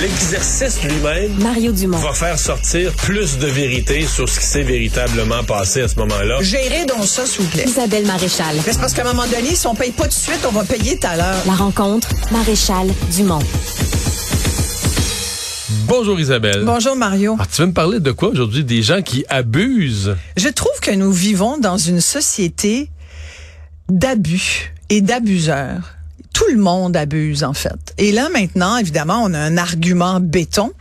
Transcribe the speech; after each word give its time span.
L'exercice 0.00 0.82
lui-même 0.82 1.32
Mario 1.40 1.70
Dumont. 1.70 1.98
va 1.98 2.12
faire 2.12 2.36
sortir 2.36 2.92
plus 2.94 3.38
de 3.38 3.46
vérité 3.46 4.04
sur 4.04 4.28
ce 4.28 4.40
qui 4.40 4.46
s'est 4.46 4.62
véritablement 4.64 5.44
passé 5.44 5.82
à 5.82 5.88
ce 5.88 5.94
moment-là. 6.00 6.42
Gérez 6.42 6.84
donc 6.84 7.06
ça, 7.06 7.24
s'il 7.24 7.42
vous 7.42 7.50
plaît. 7.50 7.64
Isabelle 7.64 8.04
Maréchal. 8.04 8.56
C'est 8.64 8.78
parce 8.80 8.92
qu'à 8.92 9.02
un 9.02 9.12
moment 9.12 9.26
donné, 9.28 9.54
si 9.54 9.66
on 9.68 9.74
paye 9.76 9.92
pas 9.92 10.04
tout 10.04 10.08
de 10.08 10.14
suite, 10.14 10.40
on 10.48 10.50
va 10.50 10.64
payer 10.64 10.98
tout 10.98 11.06
à 11.06 11.16
l'heure. 11.16 11.36
La 11.46 11.52
rencontre, 11.54 12.08
Maréchal 12.32 12.88
Dumont. 13.14 13.38
Bonjour 15.86 16.18
Isabelle. 16.18 16.64
Bonjour 16.64 16.96
Mario. 16.96 17.36
Ah, 17.38 17.46
tu 17.50 17.60
veux 17.60 17.68
me 17.68 17.72
parler 17.72 18.00
de 18.00 18.10
quoi 18.10 18.30
aujourd'hui? 18.30 18.64
Des 18.64 18.82
gens 18.82 19.00
qui 19.00 19.24
abusent? 19.28 20.16
Je 20.36 20.48
trouve 20.48 20.78
que 20.82 20.90
nous 20.90 21.12
vivons 21.12 21.56
dans 21.58 21.78
une 21.78 22.00
société 22.00 22.90
d'abus 23.88 24.72
et 24.90 25.02
d'abuseurs. 25.02 25.93
Tout 26.34 26.44
le 26.50 26.58
monde 26.58 26.96
abuse 26.96 27.42
en 27.44 27.54
fait. 27.54 27.94
Et 27.96 28.12
là 28.12 28.28
maintenant, 28.28 28.76
évidemment, 28.76 29.22
on 29.22 29.32
a 29.32 29.38
un 29.38 29.56
argument 29.56 30.20
béton, 30.20 30.72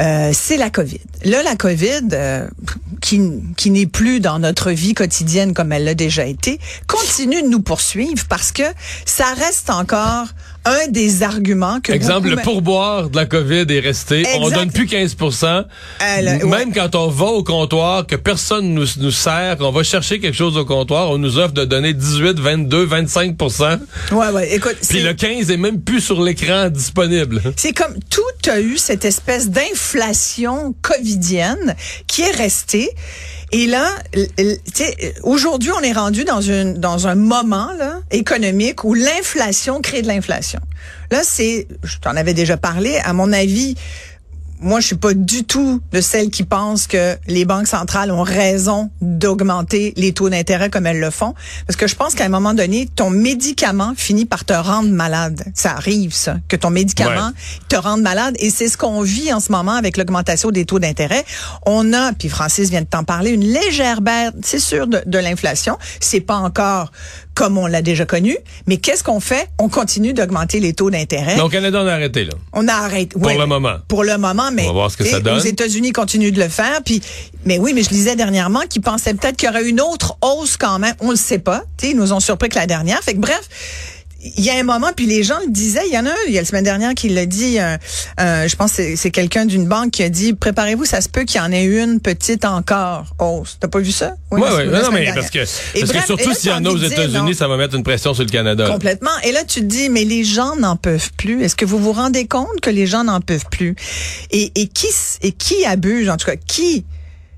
euh, 0.00 0.30
c'est 0.32 0.56
la 0.56 0.70
COVID. 0.70 1.00
Là, 1.24 1.42
la 1.42 1.56
COVID, 1.56 2.08
euh, 2.12 2.48
qui, 3.00 3.20
qui 3.56 3.70
n'est 3.70 3.86
plus 3.86 4.20
dans 4.20 4.38
notre 4.38 4.70
vie 4.70 4.94
quotidienne 4.94 5.54
comme 5.54 5.72
elle 5.72 5.84
l'a 5.84 5.94
déjà 5.94 6.26
été, 6.26 6.60
continue 6.86 7.42
de 7.42 7.48
nous 7.48 7.60
poursuivre 7.60 8.24
parce 8.28 8.52
que 8.52 8.62
ça 9.04 9.32
reste 9.34 9.70
encore 9.70 10.28
un 10.64 10.88
des 10.88 11.22
arguments 11.22 11.80
que 11.80 11.92
Exemple, 11.92 12.28
beaucoup 12.28 12.36
le 12.36 12.42
pourboire 12.42 13.10
de 13.10 13.16
la 13.16 13.26
COVID 13.26 13.66
est 13.68 13.80
resté. 13.80 14.24
On 14.38 14.48
donne 14.50 14.70
plus 14.70 14.86
15 14.86 15.16
Euh, 15.20 15.58
le- 16.20 16.46
Même 16.46 16.72
quand 16.72 16.94
on 16.94 17.08
va 17.08 17.26
au 17.26 17.42
comptoir, 17.42 18.06
que 18.06 18.16
personne 18.16 18.72
nous, 18.72 18.86
nous 18.98 19.10
sert, 19.10 19.56
qu'on 19.58 19.72
va 19.72 19.82
chercher 19.82 20.20
quelque 20.20 20.36
chose 20.36 20.56
au 20.56 20.64
comptoir, 20.64 21.10
on 21.10 21.18
nous 21.18 21.38
offre 21.38 21.52
de 21.54 21.64
donner 21.64 21.92
18, 21.94 22.38
22, 22.38 22.84
25 22.84 23.36
Ouais, 24.12 24.28
ouais. 24.28 24.54
Écoute, 24.54 24.76
Puis 24.88 25.00
le 25.02 25.14
15 25.14 25.50
est 25.50 25.56
même 25.56 25.80
plus 25.80 26.00
sur 26.00 26.22
l'écran 26.22 26.68
disponible. 26.68 27.42
C'est 27.56 27.72
comme 27.72 27.94
tout 28.10 28.50
a 28.50 28.60
eu 28.60 28.76
cette 28.78 29.04
espèce 29.04 29.50
d'inflation 29.50 30.74
covidienne 30.82 31.74
qui 32.06 32.22
est 32.22 32.30
restée. 32.36 32.90
Et 33.54 33.66
là, 33.66 33.86
aujourd'hui, 35.22 35.70
on 35.72 35.80
est 35.80 35.92
rendu 35.92 36.24
dans 36.24 36.40
une 36.40 36.72
dans 36.74 37.06
un 37.06 37.14
moment 37.14 37.70
là 37.78 38.00
économique 38.10 38.82
où 38.82 38.94
l'inflation 38.94 39.82
crée 39.82 40.00
de 40.00 40.08
l'inflation. 40.08 40.60
Là, 41.10 41.20
c'est, 41.22 41.68
je 41.82 41.98
t'en 41.98 42.16
avais 42.16 42.32
déjà 42.32 42.56
parlé. 42.56 42.98
À 43.04 43.12
mon 43.12 43.30
avis, 43.30 43.76
moi, 44.62 44.80
je 44.80 44.86
suis 44.86 44.96
pas 44.96 45.12
du 45.14 45.44
tout 45.44 45.80
de 45.92 46.00
celle 46.00 46.30
qui 46.30 46.44
pense 46.44 46.86
que 46.86 47.16
les 47.26 47.44
banques 47.44 47.66
centrales 47.66 48.10
ont 48.10 48.22
raison 48.22 48.90
d'augmenter 49.00 49.92
les 49.96 50.12
taux 50.12 50.28
d'intérêt 50.30 50.70
comme 50.70 50.86
elles 50.86 51.00
le 51.00 51.10
font, 51.10 51.34
parce 51.66 51.76
que 51.76 51.86
je 51.86 51.94
pense 51.94 52.14
qu'à 52.14 52.24
un 52.24 52.28
moment 52.28 52.54
donné, 52.54 52.88
ton 52.94 53.10
médicament 53.10 53.92
finit 53.96 54.24
par 54.24 54.44
te 54.44 54.52
rendre 54.52 54.88
malade. 54.90 55.44
Ça 55.54 55.72
arrive, 55.72 56.12
ça, 56.14 56.36
que 56.48 56.56
ton 56.56 56.70
médicament 56.70 57.02
Ouais. 57.12 57.60
te 57.68 57.76
rende 57.76 58.02
malade, 58.02 58.34
et 58.38 58.50
c'est 58.50 58.68
ce 58.68 58.76
qu'on 58.78 59.02
vit 59.02 59.32
en 59.32 59.40
ce 59.40 59.52
moment 59.52 59.72
avec 59.72 59.96
l'augmentation 59.96 60.50
des 60.50 60.64
taux 60.64 60.78
d'intérêt. 60.78 61.24
On 61.66 61.92
a, 61.92 62.12
puis 62.12 62.28
Francis 62.28 62.70
vient 62.70 62.82
de 62.82 62.86
t'en 62.86 63.04
parler, 63.04 63.30
une 63.30 63.44
légère 63.44 64.00
baisse, 64.00 64.30
c'est 64.42 64.58
sûr, 64.58 64.86
de, 64.86 65.02
de 65.04 65.18
l'inflation. 65.18 65.78
C'est 66.00 66.20
pas 66.20 66.36
encore 66.36 66.92
comme 67.34 67.58
on 67.58 67.66
l'a 67.66 67.82
déjà 67.82 68.04
connu, 68.04 68.36
mais 68.66 68.76
qu'est-ce 68.76 69.02
qu'on 69.02 69.20
fait? 69.20 69.48
On 69.58 69.68
continue 69.68 70.12
d'augmenter 70.12 70.60
les 70.60 70.72
taux 70.72 70.90
d'intérêt. 70.90 71.36
Donc, 71.36 71.52
Canada, 71.52 71.82
on 71.82 71.86
a 71.86 71.92
arrêté, 71.92 72.24
là. 72.24 72.32
On 72.52 72.68
a 72.68 72.74
arrêté. 72.74 73.18
Pour 73.18 73.30
le 73.30 73.46
moment. 73.46 73.76
Pour 73.88 74.04
le 74.04 74.18
moment, 74.18 74.50
mais 74.52 74.64
On 74.64 74.68
va 74.68 74.72
voir 74.72 74.90
ce 74.90 74.96
que 74.96 75.04
ça 75.04 75.20
donne. 75.20 75.36
Aux 75.36 75.40
États-Unis, 75.40 75.92
continuent 75.92 76.32
de 76.32 76.40
le 76.40 76.48
faire. 76.48 76.82
Puis, 76.84 77.02
mais 77.44 77.58
oui, 77.58 77.72
mais 77.74 77.82
je 77.82 77.90
lisais 77.90 78.16
dernièrement 78.16 78.60
qu'ils 78.68 78.82
pensaient 78.82 79.14
peut-être 79.14 79.36
qu'il 79.36 79.48
y 79.48 79.50
aurait 79.50 79.68
une 79.68 79.80
autre 79.80 80.16
hausse 80.20 80.56
quand 80.56 80.78
même. 80.78 80.94
On 81.00 81.10
le 81.10 81.16
sait 81.16 81.38
pas. 81.38 81.62
Tu 81.78 81.86
sais, 81.86 81.92
ils 81.92 81.96
nous 81.96 82.12
ont 82.12 82.20
surpris 82.20 82.48
que 82.48 82.56
la 82.56 82.66
dernière. 82.66 83.00
Fait 83.02 83.14
que 83.14 83.20
bref. 83.20 83.48
Il 84.36 84.44
y 84.44 84.50
a 84.50 84.54
un 84.54 84.62
moment, 84.62 84.88
puis 84.94 85.06
les 85.06 85.24
gens 85.24 85.38
le 85.44 85.50
disaient, 85.50 85.82
il 85.88 85.92
y 85.92 85.98
en 85.98 86.06
a 86.06 86.10
un, 86.10 86.14
il 86.28 86.32
y 86.34 86.38
a 86.38 86.42
la 86.42 86.46
semaine 86.46 86.62
dernière 86.62 86.94
qui 86.94 87.08
l'a 87.08 87.26
dit, 87.26 87.58
euh, 87.58 87.76
euh, 88.20 88.46
je 88.46 88.54
pense 88.54 88.74
que 88.74 88.94
c'est- 88.94 89.10
quelqu'un 89.10 89.46
d'une 89.46 89.66
banque 89.66 89.90
qui 89.90 90.04
a 90.04 90.08
dit, 90.08 90.32
préparez-vous, 90.32 90.84
ça 90.84 91.00
se 91.00 91.08
peut 91.08 91.24
qu'il 91.24 91.40
y 91.40 91.44
en 91.44 91.50
ait 91.50 91.64
une 91.64 91.98
petite 91.98 92.44
encore 92.44 93.06
hausse. 93.18 93.56
T'as 93.58 93.66
pas 93.66 93.80
vu 93.80 93.90
ça? 93.90 94.14
Oui, 94.30 94.40
la- 94.40 94.54
oui. 94.56 94.66
la 94.70 94.82
Non, 94.82 94.90
mais 94.92 95.00
dernière. 95.04 95.14
parce 95.14 95.30
que, 95.30 95.38
parce 95.40 95.90
bref, 95.90 96.00
que 96.02 96.06
surtout 96.06 96.34
s'il 96.34 96.50
y 96.50 96.52
en 96.54 96.64
a 96.64 96.68
aux 96.68 96.76
États-Unis, 96.78 97.34
ça 97.34 97.48
va 97.48 97.56
mettre 97.56 97.74
une 97.74 97.82
pression 97.82 98.14
sur 98.14 98.22
le 98.22 98.30
Canada. 98.30 98.68
Complètement. 98.70 99.10
Et 99.24 99.32
là, 99.32 99.42
tu 99.42 99.58
te 99.60 99.64
dis, 99.66 99.88
mais 99.88 100.04
les 100.04 100.22
gens 100.22 100.54
n'en 100.54 100.76
peuvent 100.76 101.10
plus. 101.16 101.42
Est-ce 101.42 101.56
que 101.56 101.64
vous 101.64 101.78
vous 101.78 101.92
rendez 101.92 102.26
compte 102.28 102.60
que 102.62 102.70
les 102.70 102.86
gens 102.86 103.02
n'en 103.02 103.20
peuvent 103.20 103.46
plus? 103.50 103.74
Et, 104.30 104.52
et 104.54 104.68
qui 104.68 104.86
et 105.22 105.32
qui 105.32 105.64
abuse, 105.64 106.08
en 106.08 106.16
tout 106.16 106.26
cas, 106.26 106.36
qui? 106.36 106.82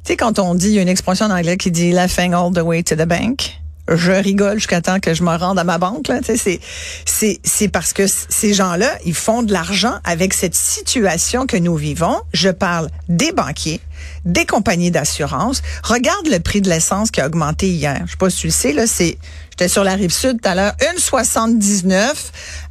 Tu 0.05 0.13
sais, 0.13 0.17
quand 0.17 0.39
on 0.39 0.55
dit, 0.55 0.67
il 0.69 0.75
y 0.75 0.79
a 0.79 0.83
une 0.83 0.89
expression 0.89 1.25
en 1.27 1.31
anglais 1.31 1.57
qui 1.57 1.71
dit 1.71 1.93
laughing 1.93 2.35
all 2.35 2.53
the 2.53 2.61
way 2.61 2.83
to 2.83 2.95
the 2.95 3.07
bank. 3.07 3.55
Je 3.89 4.13
rigole 4.13 4.55
jusqu'à 4.55 4.81
temps 4.81 4.99
que 4.99 5.13
je 5.13 5.23
me 5.23 5.37
rende 5.37 5.59
à 5.59 5.65
ma 5.65 5.77
banque. 5.77 6.09
Là, 6.09 6.21
c'est 6.23 6.61
c'est 7.05 7.41
c'est 7.45 7.69
parce 7.69 7.93
que 7.93 8.07
ces 8.07 8.55
gens-là, 8.55 8.91
ils 9.05 9.15
font 9.15 9.43
de 9.43 9.53
l'argent 9.53 9.95
avec 10.05 10.33
cette 10.33 10.55
situation 10.55 11.47
que 11.47 11.59
nous 11.59 11.77
vivons. 11.77 12.19
Je 12.33 12.49
parle 12.49 12.89
des 13.09 13.33
banquiers, 13.33 13.83
des 14.25 14.47
compagnies 14.47 14.91
d'assurance. 14.91 15.63
Regarde 15.83 16.27
le 16.29 16.39
prix 16.39 16.63
de 16.63 16.71
l'essence 16.71 17.11
qui 17.11 17.21
a 17.21 17.27
augmenté 17.27 17.69
hier. 17.69 18.01
Je 18.07 18.13
sais 18.13 18.17
pas 18.17 18.31
si 18.31 18.39
tu 18.39 18.47
le 18.47 18.53
sais 18.53 18.73
là, 18.73 18.87
c'est 18.87 19.19
j'étais 19.51 19.69
sur 19.69 19.85
la 19.85 19.95
rive 19.95 20.13
sud 20.13 20.41
tout 20.41 20.49
à 20.49 20.55
l'heure, 20.55 20.75
1,79 20.97 22.15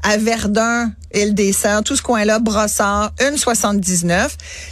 à 0.01 0.17
Verdun, 0.17 0.91
Île 1.13 1.35
des 1.35 1.53
Sœurs, 1.53 1.83
tout 1.83 1.95
ce 1.95 2.01
coin-là, 2.01 2.39
Brossard, 2.39 3.11
1,79. 3.19 4.29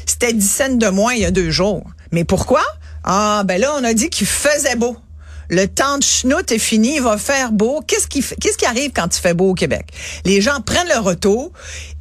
C'était 0.08 0.34
10 0.34 0.52
cents 0.52 0.75
de 0.75 0.88
moins 0.88 1.13
il 1.13 1.22
y 1.22 1.25
a 1.25 1.31
deux 1.31 1.52
jours. 1.52 1.85
Mais 2.12 2.23
pourquoi? 2.23 2.63
Ah 3.03 3.44
ben 3.46 3.62
là 3.62 3.73
on 3.79 3.84
a 3.84 3.94
dit 3.94 4.09
qu'il 4.09 4.28
faisait 4.28 4.75
beau. 4.75 4.97
Le 5.51 5.67
temps 5.67 5.97
de 5.97 6.03
schnout 6.03 6.50
est 6.50 6.57
fini, 6.57 6.95
il 6.95 7.01
va 7.01 7.17
faire 7.17 7.51
beau. 7.51 7.81
Qu'est-ce 7.85 8.07
qui, 8.07 8.23
qu'est-ce 8.23 8.57
qui 8.57 8.66
arrive 8.66 8.91
quand 8.95 9.13
il 9.13 9.19
fait 9.19 9.34
beau 9.34 9.50
au 9.50 9.53
Québec? 9.53 9.85
Les 10.23 10.39
gens 10.39 10.62
prennent 10.62 10.88
le 10.88 11.00
retour 11.00 11.51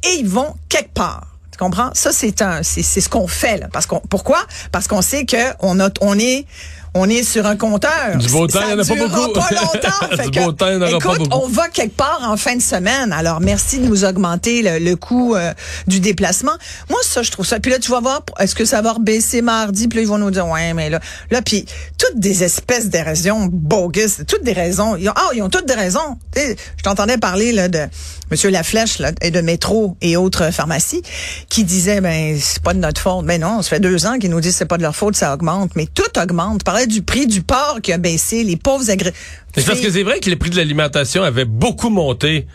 et 0.05 0.13
ils 0.19 0.27
vont 0.27 0.55
quelque 0.69 0.93
part. 0.93 1.27
Tu 1.51 1.57
comprends? 1.57 1.89
Ça, 1.93 2.13
c'est 2.13 2.41
un, 2.41 2.63
c'est, 2.63 2.81
c'est 2.81 3.01
ce 3.01 3.09
qu'on 3.09 3.27
fait, 3.27 3.57
là. 3.57 3.67
Parce 3.73 3.87
qu'on, 3.87 3.99
pourquoi? 3.99 4.39
Parce 4.71 4.87
qu'on 4.87 5.01
sait 5.01 5.25
que 5.25 5.51
on 5.59 5.81
a, 5.81 5.89
on 5.99 6.17
est, 6.17 6.45
on 6.93 7.09
est 7.09 7.23
sur 7.23 7.45
un 7.45 7.55
compteur. 7.55 8.17
Du 8.17 8.27
beau 8.29 8.47
temps, 8.47 8.59
il 8.65 8.71
y 8.71 8.73
en 8.73 8.79
a 8.79 8.85
pas 8.85 8.95
beaucoup. 8.95 9.33
pas 9.33 9.49
longtemps. 9.51 10.07
Fait 10.17 10.23
Du 10.25 10.31
que, 10.31 10.43
beau 10.43 10.51
temps, 10.51 10.67
il 10.67 10.73
y 10.73 10.75
en 10.75 10.81
aura 10.81 10.89
écoute, 10.89 11.03
pas 11.03 11.17
beaucoup. 11.17 11.37
on 11.43 11.47
va 11.47 11.69
quelque 11.69 11.95
part 11.95 12.21
en 12.25 12.35
fin 12.35 12.55
de 12.55 12.61
semaine. 12.61 13.13
Alors, 13.13 13.39
merci 13.39 13.79
de 13.79 13.85
nous 13.85 14.03
augmenter 14.03 14.61
le, 14.61 14.79
le 14.83 14.95
coût 14.97 15.35
euh, 15.35 15.53
du 15.87 16.01
déplacement. 16.01 16.51
Moi, 16.89 16.99
ça, 17.03 17.21
je 17.23 17.31
trouve 17.31 17.45
ça. 17.45 17.59
Puis 17.59 17.71
là, 17.71 17.79
tu 17.79 17.91
vas 17.91 18.01
voir, 18.01 18.21
est-ce 18.39 18.55
que 18.55 18.65
ça 18.65 18.81
va 18.81 18.93
rebaisser 18.93 19.41
mardi? 19.41 19.87
Puis 19.87 19.97
là, 19.97 20.03
ils 20.03 20.07
vont 20.07 20.17
nous 20.17 20.31
dire, 20.31 20.47
ouais, 20.47 20.73
mais 20.73 20.89
là, 20.89 20.99
là, 21.29 21.41
puis 21.41 21.65
toutes 21.97 22.19
des 22.19 22.43
espèces 22.43 22.89
de 22.89 22.97
raisons 22.97 23.47
bogus, 23.49 24.21
toutes 24.27 24.43
des 24.43 24.53
raisons. 24.53 24.97
Ils 24.97 25.07
ont, 25.09 25.13
ah, 25.15 25.29
ils 25.33 25.41
ont 25.41 25.49
toutes 25.49 25.67
des 25.67 25.73
raisons. 25.75 26.17
Je 26.35 26.83
t'entendais 26.83 27.17
parler 27.17 27.53
là 27.53 27.69
de 27.69 27.87
Monsieur 28.31 28.49
Laflèche 28.49 28.99
là, 28.99 29.11
et 29.21 29.29
de 29.29 29.41
métro 29.41 29.97
et 30.01 30.15
autres 30.15 30.51
pharmacies 30.51 31.01
qui 31.49 31.63
disaient, 31.65 31.99
ben 32.01 32.37
c'est 32.39 32.61
pas 32.63 32.73
de 32.73 32.79
notre 32.79 33.01
faute. 33.01 33.25
Ben 33.25 33.39
non, 33.41 33.61
ça 33.61 33.69
fait 33.69 33.79
deux 33.79 34.05
ans 34.05 34.17
qu'ils 34.19 34.29
nous 34.29 34.39
disent 34.39 34.53
que 34.53 34.57
c'est 34.59 34.65
pas 34.65 34.77
de 34.77 34.83
leur 34.83 34.95
faute, 34.95 35.15
ça 35.15 35.33
augmente. 35.33 35.71
Mais 35.75 35.85
tout 35.85 36.19
augmente. 36.19 36.63
Du 36.85 37.01
prix 37.01 37.27
du 37.27 37.41
porc 37.41 37.81
qui 37.81 37.91
a 37.93 37.97
baissé, 37.97 38.43
les 38.43 38.57
pauvres 38.57 38.89
agré... 38.89 39.13
C'est 39.55 39.65
parce 39.65 39.81
que 39.81 39.91
c'est 39.91 40.03
vrai 40.03 40.19
que 40.19 40.29
les 40.29 40.35
prix 40.35 40.49
de 40.49 40.55
l'alimentation 40.55 41.23
avaient 41.23 41.45
beaucoup 41.45 41.89
monté. 41.89 42.47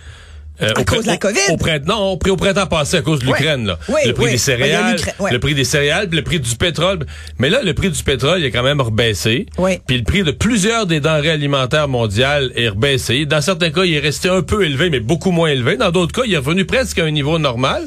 Euh, 0.63 0.73
À 0.77 0.81
au 0.81 0.85
cause 0.85 1.03
de 1.05 1.09
la 1.09 1.17
COVID? 1.17 1.39
Au, 1.51 1.55
au 1.55 1.57
printemps, 1.57 1.87
non, 1.87 2.13
au, 2.13 2.37
printemps 2.37 2.67
passé 2.67 2.97
à 2.99 3.03
cause 3.03 3.21
de 3.21 3.27
l'Ukraine. 3.27 3.67
là. 3.67 3.79
Oui, 3.89 4.01
le 4.07 4.13
prix 4.13 4.25
oui. 4.25 4.31
des 4.31 4.37
Ben, 4.37 4.39
céréales, 4.39 4.97
le 5.31 5.39
prix 5.39 5.55
des 5.55 5.65
céréales, 5.65 6.09
le 6.11 6.23
prix 6.23 6.41
du 6.41 6.55
pétrole. 6.57 7.07
Mais 7.39 7.51
là, 7.51 7.63
le 7.63 7.75
prix 7.75 7.91
du 7.91 8.03
pétrole 8.03 8.41
il 8.41 8.45
est 8.45 8.51
quand 8.51 8.63
même 8.63 8.81
rebaissé. 8.81 9.47
Oui. 9.59 9.79
Puis 9.87 9.99
le 9.99 10.05
prix 10.05 10.23
de 10.23 10.31
plusieurs 10.31 10.87
des 10.87 11.01
denrées 11.01 11.31
alimentaires 11.31 11.89
mondiales 11.89 12.53
est 12.57 12.69
rebaissé. 12.69 13.27
Dans 13.27 13.41
certains 13.41 13.71
cas, 13.71 13.85
il 13.85 13.95
est 13.95 14.01
resté 14.01 14.29
un 14.29 14.43
peu 14.43 14.65
élevé, 14.65 14.91
mais 14.91 15.01
beaucoup 15.01 15.31
moins 15.31 15.49
élevé. 15.49 15.77
Dans 15.77 15.91
d'autres 15.91 16.13
cas, 16.13 16.23
il 16.27 16.35
est 16.35 16.39
revenu 16.39 16.65
presque 16.65 16.99
à 16.99 17.05
un 17.05 17.11
niveau 17.11 17.39
normal. 17.39 17.83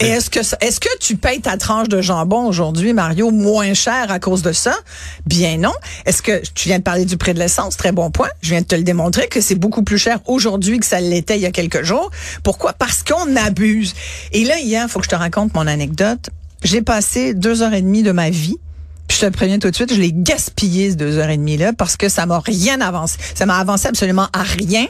Et 0.00 0.06
est-ce 0.06 0.30
que 0.30 0.40
est-ce 0.40 0.80
que 0.80 0.88
tu 1.00 1.16
payes 1.16 1.40
ta 1.40 1.56
tranche 1.56 1.88
de 1.88 2.00
jambon 2.00 2.46
aujourd'hui, 2.46 2.92
Mario, 2.92 3.30
moins 3.30 3.74
cher 3.74 4.10
à 4.10 4.18
cause 4.18 4.42
de 4.42 4.52
ça? 4.52 4.74
Bien 5.26 5.56
non. 5.58 5.72
Est-ce 6.06 6.22
que 6.22 6.40
tu 6.54 6.68
viens 6.68 6.78
de 6.78 6.82
parler 6.84 7.04
du 7.04 7.16
prix 7.16 7.34
de 7.34 7.38
l'essence 7.38 7.76
Très 7.76 7.92
bon 7.92 8.10
point. 8.10 8.28
Je 8.42 8.50
viens 8.50 8.60
de 8.60 8.66
te 8.66 8.74
le 8.74 8.82
démontrer 8.82 9.28
que 9.28 9.40
c'est 9.40 9.54
beaucoup 9.54 9.82
plus 9.82 9.98
cher 9.98 10.18
aujourd'hui 10.26 10.78
que 10.78 10.86
ça 10.86 11.00
l'était 11.00 11.36
il 11.36 11.42
y 11.42 11.46
a 11.46 11.50
quelques 11.50 11.82
jours. 11.82 12.09
Pourquoi? 12.42 12.72
Parce 12.72 13.02
qu'on 13.02 13.36
abuse. 13.36 13.94
Et 14.32 14.44
là 14.44 14.58
hier, 14.60 14.88
faut 14.88 14.98
que 14.98 15.04
je 15.04 15.10
te 15.10 15.16
raconte 15.16 15.54
mon 15.54 15.66
anecdote. 15.66 16.30
J'ai 16.62 16.82
passé 16.82 17.34
deux 17.34 17.62
heures 17.62 17.74
et 17.74 17.82
demie 17.82 18.02
de 18.02 18.12
ma 18.12 18.30
vie. 18.30 18.56
Puis 19.08 19.18
je 19.20 19.26
te 19.26 19.32
préviens 19.32 19.58
tout 19.58 19.68
de 19.68 19.74
suite, 19.74 19.92
je 19.92 20.00
l'ai 20.00 20.12
gaspillé 20.12 20.90
ces 20.90 20.96
deux 20.96 21.18
heures 21.18 21.30
et 21.30 21.36
demie 21.36 21.56
là 21.56 21.72
parce 21.72 21.96
que 21.96 22.08
ça 22.08 22.26
m'a 22.26 22.38
rien 22.38 22.80
avancé. 22.80 23.16
Ça 23.34 23.44
m'a 23.44 23.56
avancé 23.56 23.88
absolument 23.88 24.28
à 24.32 24.44
rien. 24.44 24.86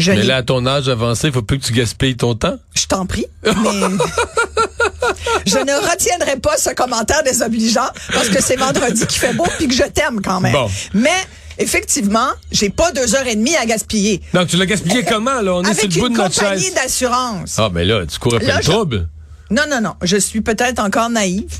Je 0.00 0.10
Mais 0.10 0.24
là, 0.24 0.38
à 0.38 0.42
ton 0.42 0.66
âge 0.66 0.88
avancé, 0.88 1.28
il 1.28 1.32
faut 1.32 1.42
plus 1.42 1.60
que 1.60 1.66
tu 1.66 1.72
gaspilles 1.72 2.16
ton 2.16 2.34
temps. 2.34 2.56
je 2.74 2.86
t'en 2.86 3.06
prie, 3.06 3.26
mais 3.44 3.52
je 5.46 5.58
ne 5.58 5.90
retiendrai 5.90 6.40
pas 6.40 6.56
ce 6.56 6.70
commentaire 6.70 7.22
désobligeant 7.22 7.88
parce 8.12 8.30
que 8.30 8.42
c'est 8.42 8.56
vendredi 8.56 9.06
qui 9.06 9.20
fait 9.20 9.32
beau 9.34 9.46
puis 9.58 9.68
que 9.68 9.74
je 9.74 9.84
t'aime 9.84 10.20
quand 10.22 10.40
même. 10.40 10.52
Bon. 10.52 10.68
Mais 10.94 11.10
effectivement, 11.58 12.28
j'ai 12.50 12.70
pas 12.70 12.92
deux 12.92 13.14
heures 13.14 13.26
et 13.26 13.36
demie 13.36 13.56
à 13.56 13.66
gaspiller. 13.66 14.20
Donc, 14.34 14.48
tu 14.48 14.56
l'as 14.56 14.66
gaspillé 14.66 15.04
comment, 15.04 15.40
là? 15.40 15.54
On 15.54 15.62
est 15.62 15.74
sur 15.74 15.84
Avec 15.84 15.94
le 15.94 16.00
bout 16.00 16.06
une 16.08 16.12
de 16.14 16.18
notre 16.18 16.34
compagnie 16.38 16.62
chaise. 16.64 16.74
d'assurance. 16.74 17.54
Ah, 17.58 17.68
mais 17.72 17.84
là, 17.84 18.04
tu 18.06 18.18
cours 18.18 18.34
après 18.34 18.46
Là, 18.46 18.58
le 18.58 18.62
trouble. 18.64 19.08
Non, 19.50 19.62
non, 19.70 19.80
non. 19.80 19.94
Je 20.02 20.16
suis 20.16 20.40
peut-être 20.40 20.78
encore 20.80 21.10
naïve. 21.10 21.50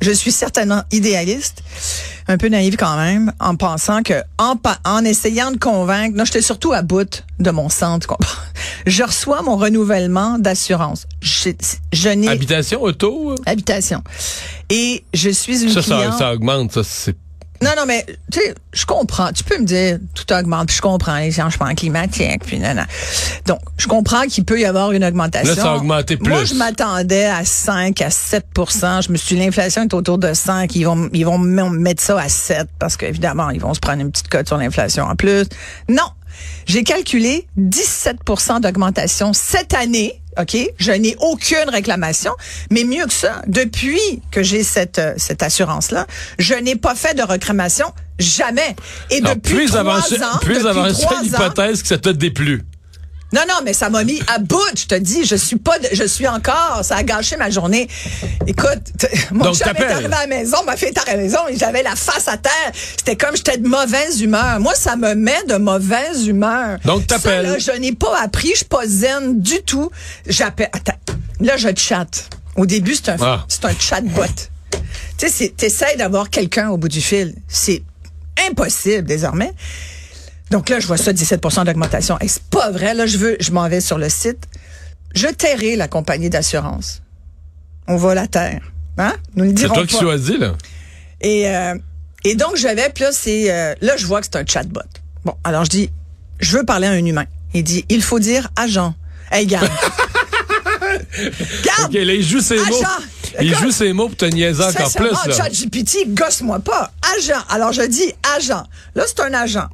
je 0.00 0.10
suis 0.12 0.32
certainement 0.32 0.82
idéaliste, 0.92 1.62
un 2.28 2.36
peu 2.36 2.48
naïve 2.48 2.76
quand 2.76 2.96
même, 2.96 3.32
en 3.40 3.56
pensant 3.56 4.02
que 4.02 4.22
en, 4.38 4.54
pa- 4.56 4.78
en 4.84 5.02
essayant 5.04 5.50
de 5.50 5.56
convaincre, 5.56 6.14
non, 6.16 6.24
j'étais 6.26 6.42
surtout 6.42 6.72
à 6.74 6.82
bout 6.82 7.22
de 7.38 7.50
mon 7.50 7.68
centre. 7.70 8.06
Je 8.86 9.02
reçois 9.02 9.40
mon 9.40 9.56
renouvellement 9.56 10.38
d'assurance. 10.38 11.06
Je, 11.22 11.50
je 11.92 12.08
n'ai 12.10 12.28
Habitation, 12.28 12.82
auto, 12.82 13.30
euh, 13.30 13.34
habitation 13.46 14.02
et 14.68 15.04
je 15.14 15.30
suis 15.30 15.62
une 15.62 15.70
ça, 15.70 15.80
ça, 15.80 16.12
ça 16.18 16.34
augmente. 16.34 16.72
Ça, 16.72 16.82
c'est 16.84 17.16
Non, 17.62 17.70
non, 17.76 17.86
mais 17.86 18.04
tu 18.30 18.40
sais, 18.40 18.54
je 18.72 18.84
comprends. 18.84 19.32
Tu 19.32 19.44
peux 19.44 19.58
me 19.58 19.64
dire 19.64 19.98
tout 20.14 20.30
augmente, 20.32 20.66
puis 20.68 20.76
je 20.76 20.82
comprends 20.82 21.16
les 21.18 21.30
changements 21.32 21.74
climatiques, 21.74 22.44
puis 22.44 22.58
non, 22.58 22.74
non. 22.74 22.82
Donc, 23.46 23.60
je 23.78 23.86
comprends 23.86 24.22
qu'il 24.22 24.44
peut 24.44 24.60
y 24.60 24.64
avoir 24.64 24.92
une 24.92 25.04
augmentation. 25.04 25.54
Là, 25.54 25.62
ça 25.62 25.72
a 25.72 25.76
augmenté 25.76 26.18
Moi, 26.20 26.40
plus. 26.40 26.48
je 26.48 26.54
m'attendais 26.54 27.24
à 27.26 27.44
5, 27.44 28.00
à 28.02 28.08
7% 28.08 29.06
Je 29.06 29.12
me 29.12 29.16
suis 29.16 29.36
dit, 29.36 29.44
l'inflation 29.44 29.82
est 29.82 29.94
autour 29.94 30.18
de 30.18 30.34
5. 30.34 30.74
Ils 30.76 30.84
vont, 30.84 31.08
ils 31.12 31.24
vont 31.24 31.38
mettre 31.38 32.02
ça 32.02 32.20
à 32.20 32.28
7 32.28 32.68
parce 32.78 32.96
qu'évidemment, 32.96 33.50
ils 33.50 33.60
vont 33.60 33.72
se 33.72 33.80
prendre 33.80 34.00
une 34.00 34.10
petite 34.10 34.28
cote 34.28 34.46
sur 34.46 34.58
l'inflation 34.58 35.04
en 35.04 35.14
plus. 35.14 35.44
Non. 35.88 36.02
J'ai 36.66 36.82
calculé 36.82 37.46
17% 37.58 38.60
d'augmentation 38.60 39.32
cette 39.32 39.72
année. 39.74 40.20
OK? 40.38 40.56
Je 40.78 40.92
n'ai 40.92 41.16
aucune 41.20 41.68
réclamation. 41.68 42.32
Mais 42.70 42.84
mieux 42.84 43.06
que 43.06 43.12
ça, 43.12 43.42
depuis 43.46 44.22
que 44.30 44.42
j'ai 44.42 44.62
cette, 44.62 44.98
euh, 44.98 45.14
cette 45.16 45.42
assurance-là, 45.42 46.06
je 46.38 46.54
n'ai 46.54 46.76
pas 46.76 46.94
fait 46.94 47.14
de 47.14 47.22
réclamation 47.22 47.86
jamais. 48.18 48.76
Et 49.10 49.18
Alors, 49.18 49.36
depuis 49.36 49.54
plus 49.54 49.66
trois 49.66 49.80
avancé, 49.80 50.22
ans, 50.22 50.38
plus 50.40 50.66
avancé 50.66 51.06
l'hypothèse 51.22 51.82
que 51.82 51.88
ça 51.88 51.98
te 51.98 52.08
déplu. 52.10 52.62
Non, 53.32 53.40
non, 53.48 53.54
mais 53.64 53.72
ça 53.72 53.90
m'a 53.90 54.04
mis 54.04 54.20
à 54.28 54.38
bout. 54.38 54.60
Je 54.78 54.84
te 54.86 54.94
dis, 54.94 55.24
je 55.24 55.34
suis 55.34 55.56
pas, 55.56 55.76
de- 55.80 55.88
je 55.92 56.04
suis 56.04 56.28
encore. 56.28 56.80
Ça 56.84 56.96
a 56.96 57.02
gâché 57.02 57.36
ma 57.36 57.50
journée. 57.50 57.88
Écoute, 58.46 58.92
mon 59.32 59.46
Donc, 59.46 59.56
chum 59.56 59.68
est 59.76 59.82
arrivé 59.82 60.06
à 60.14 60.20
la 60.20 60.26
maison, 60.28 60.58
ma 60.64 60.76
fille 60.76 60.88
est 60.88 60.98
arrivée 60.98 61.12
à 61.12 61.16
la 61.16 61.22
maison 61.24 61.38
et 61.48 61.56
j'avais 61.56 61.82
la 61.82 61.96
face 61.96 62.28
à 62.28 62.36
terre. 62.36 62.52
C'était 62.96 63.16
comme 63.16 63.34
j'étais 63.34 63.58
de 63.58 63.66
mauvaise 63.66 64.20
humeur. 64.20 64.60
Moi, 64.60 64.74
ça 64.76 64.94
me 64.96 65.14
met 65.14 65.42
de 65.48 65.56
mauvaise 65.56 66.26
humeur. 66.28 66.78
Donc, 66.84 67.06
t'appelles. 67.08 67.44
Là, 67.46 67.58
Je 67.58 67.72
n'ai 67.72 67.92
pas 67.92 68.16
appris, 68.20 68.50
je 68.50 68.58
suis 68.58 68.64
pas 68.66 68.86
zen 68.86 69.40
du 69.40 69.62
tout. 69.62 69.90
J'appelle. 70.28 70.68
Attends, 70.72 70.98
là, 71.40 71.56
je 71.56 71.68
chatte. 71.76 72.28
Au 72.56 72.66
début, 72.66 72.94
c'est 72.94 73.08
un, 73.08 73.16
Ah. 73.20 73.44
c'est 73.48 73.64
un 73.64 73.74
chatbot. 73.76 74.22
Tu 75.18 75.28
sais, 75.28 75.52
t'essayes 75.56 75.96
d'avoir 75.96 76.30
quelqu'un 76.30 76.70
au 76.70 76.76
bout 76.76 76.88
du 76.88 77.00
fil. 77.00 77.34
C'est 77.48 77.82
impossible 78.48 79.04
désormais. 79.06 79.52
Donc 80.50 80.68
là, 80.68 80.78
je 80.80 80.86
vois 80.86 80.96
ça, 80.96 81.12
17% 81.12 81.64
d'augmentation. 81.64 82.18
Et 82.20 82.28
c'est 82.28 82.42
pas 82.44 82.70
vrai. 82.70 82.94
Là, 82.94 83.06
je 83.06 83.18
veux, 83.18 83.36
je 83.40 83.50
m'en 83.50 83.68
vais 83.68 83.80
sur 83.80 83.98
le 83.98 84.08
site. 84.08 84.46
Je 85.14 85.26
tairai 85.28 85.76
la 85.76 85.88
compagnie 85.88 86.30
d'assurance. 86.30 87.02
On 87.88 87.96
va 87.96 88.14
la 88.14 88.26
taire. 88.26 88.60
Hein? 88.98 89.14
Nous 89.34 89.44
le 89.44 89.50
C'est 89.50 89.54
dirons 89.54 89.74
toi 89.74 89.86
qui 89.86 89.94
pas. 89.96 90.00
choisis, 90.02 90.38
là. 90.38 90.52
Et, 91.20 91.48
euh, 91.48 91.74
et 92.24 92.34
donc, 92.34 92.56
je 92.56 92.66
vais, 92.68 92.90
puis 92.94 93.04
là, 93.04 93.10
c'est, 93.12 93.50
euh, 93.50 93.74
là, 93.80 93.96
je 93.96 94.06
vois 94.06 94.20
que 94.20 94.26
c'est 94.30 94.36
un 94.38 94.44
chatbot. 94.46 94.80
Bon, 95.24 95.34
alors 95.44 95.64
je 95.64 95.70
dis, 95.70 95.90
je 96.40 96.56
veux 96.58 96.64
parler 96.64 96.86
à 96.86 96.90
un 96.90 97.04
humain. 97.04 97.24
Il 97.54 97.64
dit, 97.64 97.84
il 97.88 98.02
faut 98.02 98.18
dire 98.18 98.48
agent. 98.56 98.94
Hey, 99.30 99.46
garde. 99.46 99.68
garde. 101.64 101.84
OK, 101.90 101.94
là, 101.94 102.12
il 102.14 102.22
joue 102.22 102.40
ses 102.40 102.58
Agent. 102.60 102.70
mots. 102.70 102.82
Il 103.40 103.50
Écoute, 103.50 103.64
joue 103.64 103.70
ses 103.72 103.92
mots 103.92 104.08
pour 104.08 104.16
te 104.16 104.24
niaiser 104.26 104.62
encore 104.62 104.92
plus, 104.92 105.10
là. 105.10 105.34
ChatGPT, 105.34 106.08
gosse-moi 106.14 106.60
pas. 106.60 106.92
Agent. 107.16 107.40
Alors, 107.48 107.72
je 107.72 107.82
dis 107.82 108.12
agent. 108.36 108.62
Là, 108.94 109.04
c'est 109.06 109.20
un 109.20 109.32
agent. 109.34 109.66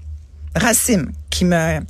Racine 0.55 1.11
qui 1.31 1.45
me... 1.45 1.81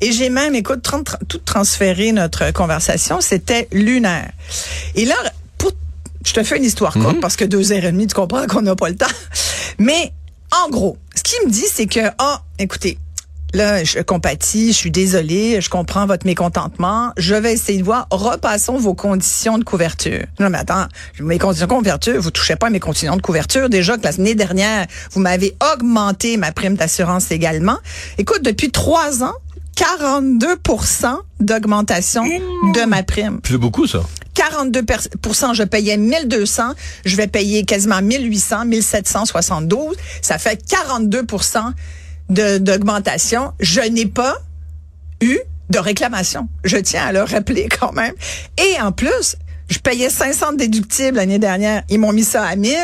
Et 0.00 0.12
j'ai 0.12 0.30
même, 0.30 0.54
écoute, 0.54 0.86
tout 1.28 1.38
transféré 1.38 2.12
notre 2.12 2.52
conversation. 2.52 3.20
C'était 3.20 3.68
lunaire. 3.72 4.30
Et 4.94 5.04
là, 5.06 5.14
pour... 5.58 5.72
je 6.26 6.32
te 6.32 6.42
fais 6.42 6.58
une 6.58 6.64
histoire 6.64 6.92
courte 6.94 7.14
Mhm. 7.16 7.20
parce 7.20 7.36
que 7.36 7.44
deux 7.44 7.72
heures 7.72 7.84
et 7.84 7.92
demie, 7.92 8.06
tu 8.06 8.14
comprends 8.14 8.46
qu'on 8.46 8.62
n'a 8.62 8.76
pas 8.76 8.88
le 8.90 8.96
temps. 8.96 9.06
Mais, 9.78 10.12
en 10.64 10.68
gros, 10.70 10.96
ce 11.14 11.22
qu'il 11.22 11.46
me 11.46 11.50
dit, 11.50 11.64
c'est 11.72 11.86
que, 11.86 12.10
ah, 12.18 12.42
écoutez, 12.58 12.98
Là, 13.52 13.82
je 13.82 13.98
compatis, 14.00 14.72
je 14.72 14.76
suis 14.76 14.90
désolée, 14.90 15.60
je 15.60 15.68
comprends 15.68 16.06
votre 16.06 16.26
mécontentement. 16.26 17.12
Je 17.16 17.34
vais 17.34 17.52
essayer 17.52 17.78
de 17.78 17.84
voir. 17.84 18.06
Repassons 18.10 18.76
vos 18.76 18.94
conditions 18.94 19.58
de 19.58 19.64
couverture. 19.64 20.24
Non, 20.38 20.50
mais 20.50 20.58
attends, 20.58 20.86
mes 21.18 21.38
conditions 21.38 21.66
de 21.66 21.72
couverture, 21.72 22.20
vous 22.20 22.30
touchez 22.30 22.56
pas 22.56 22.68
à 22.68 22.70
mes 22.70 22.80
conditions 22.80 23.16
de 23.16 23.22
couverture. 23.22 23.68
Déjà 23.68 23.96
que 23.96 24.04
l'année 24.04 24.34
dernière, 24.34 24.86
vous 25.12 25.20
m'avez 25.20 25.56
augmenté 25.74 26.36
ma 26.36 26.52
prime 26.52 26.74
d'assurance 26.74 27.30
également. 27.32 27.78
Écoute, 28.18 28.42
depuis 28.42 28.70
trois 28.70 29.24
ans, 29.24 29.34
42% 29.76 31.16
d'augmentation 31.40 32.24
de 32.24 32.84
ma 32.86 33.02
prime. 33.02 33.40
C'est 33.46 33.56
beaucoup, 33.56 33.86
ça. 33.86 34.02
42% 34.34 35.54
je 35.54 35.62
payais 35.64 35.96
1200, 35.96 36.62
je 37.04 37.16
vais 37.16 37.26
payer 37.26 37.64
quasiment 37.64 38.00
1800, 38.00 38.64
1772, 38.66 39.96
ça 40.22 40.38
fait 40.38 40.64
42 40.66 41.22
de 41.22 41.26
d'augmentation. 42.30 43.52
Je 43.60 43.80
n'ai 43.80 44.06
pas 44.06 44.38
eu 45.20 45.38
de 45.68 45.78
réclamation. 45.78 46.48
Je 46.64 46.76
tiens 46.76 47.06
à 47.06 47.12
le 47.12 47.22
rappeler 47.22 47.68
quand 47.80 47.92
même. 47.92 48.14
Et 48.58 48.80
en 48.80 48.92
plus, 48.92 49.36
je 49.70 49.78
payais 49.78 50.10
500 50.10 50.54
déductibles 50.54 51.16
l'année 51.16 51.38
dernière. 51.38 51.84
Ils 51.88 52.00
m'ont 52.00 52.12
mis 52.12 52.24
ça 52.24 52.44
à 52.44 52.56
1000 52.56 52.74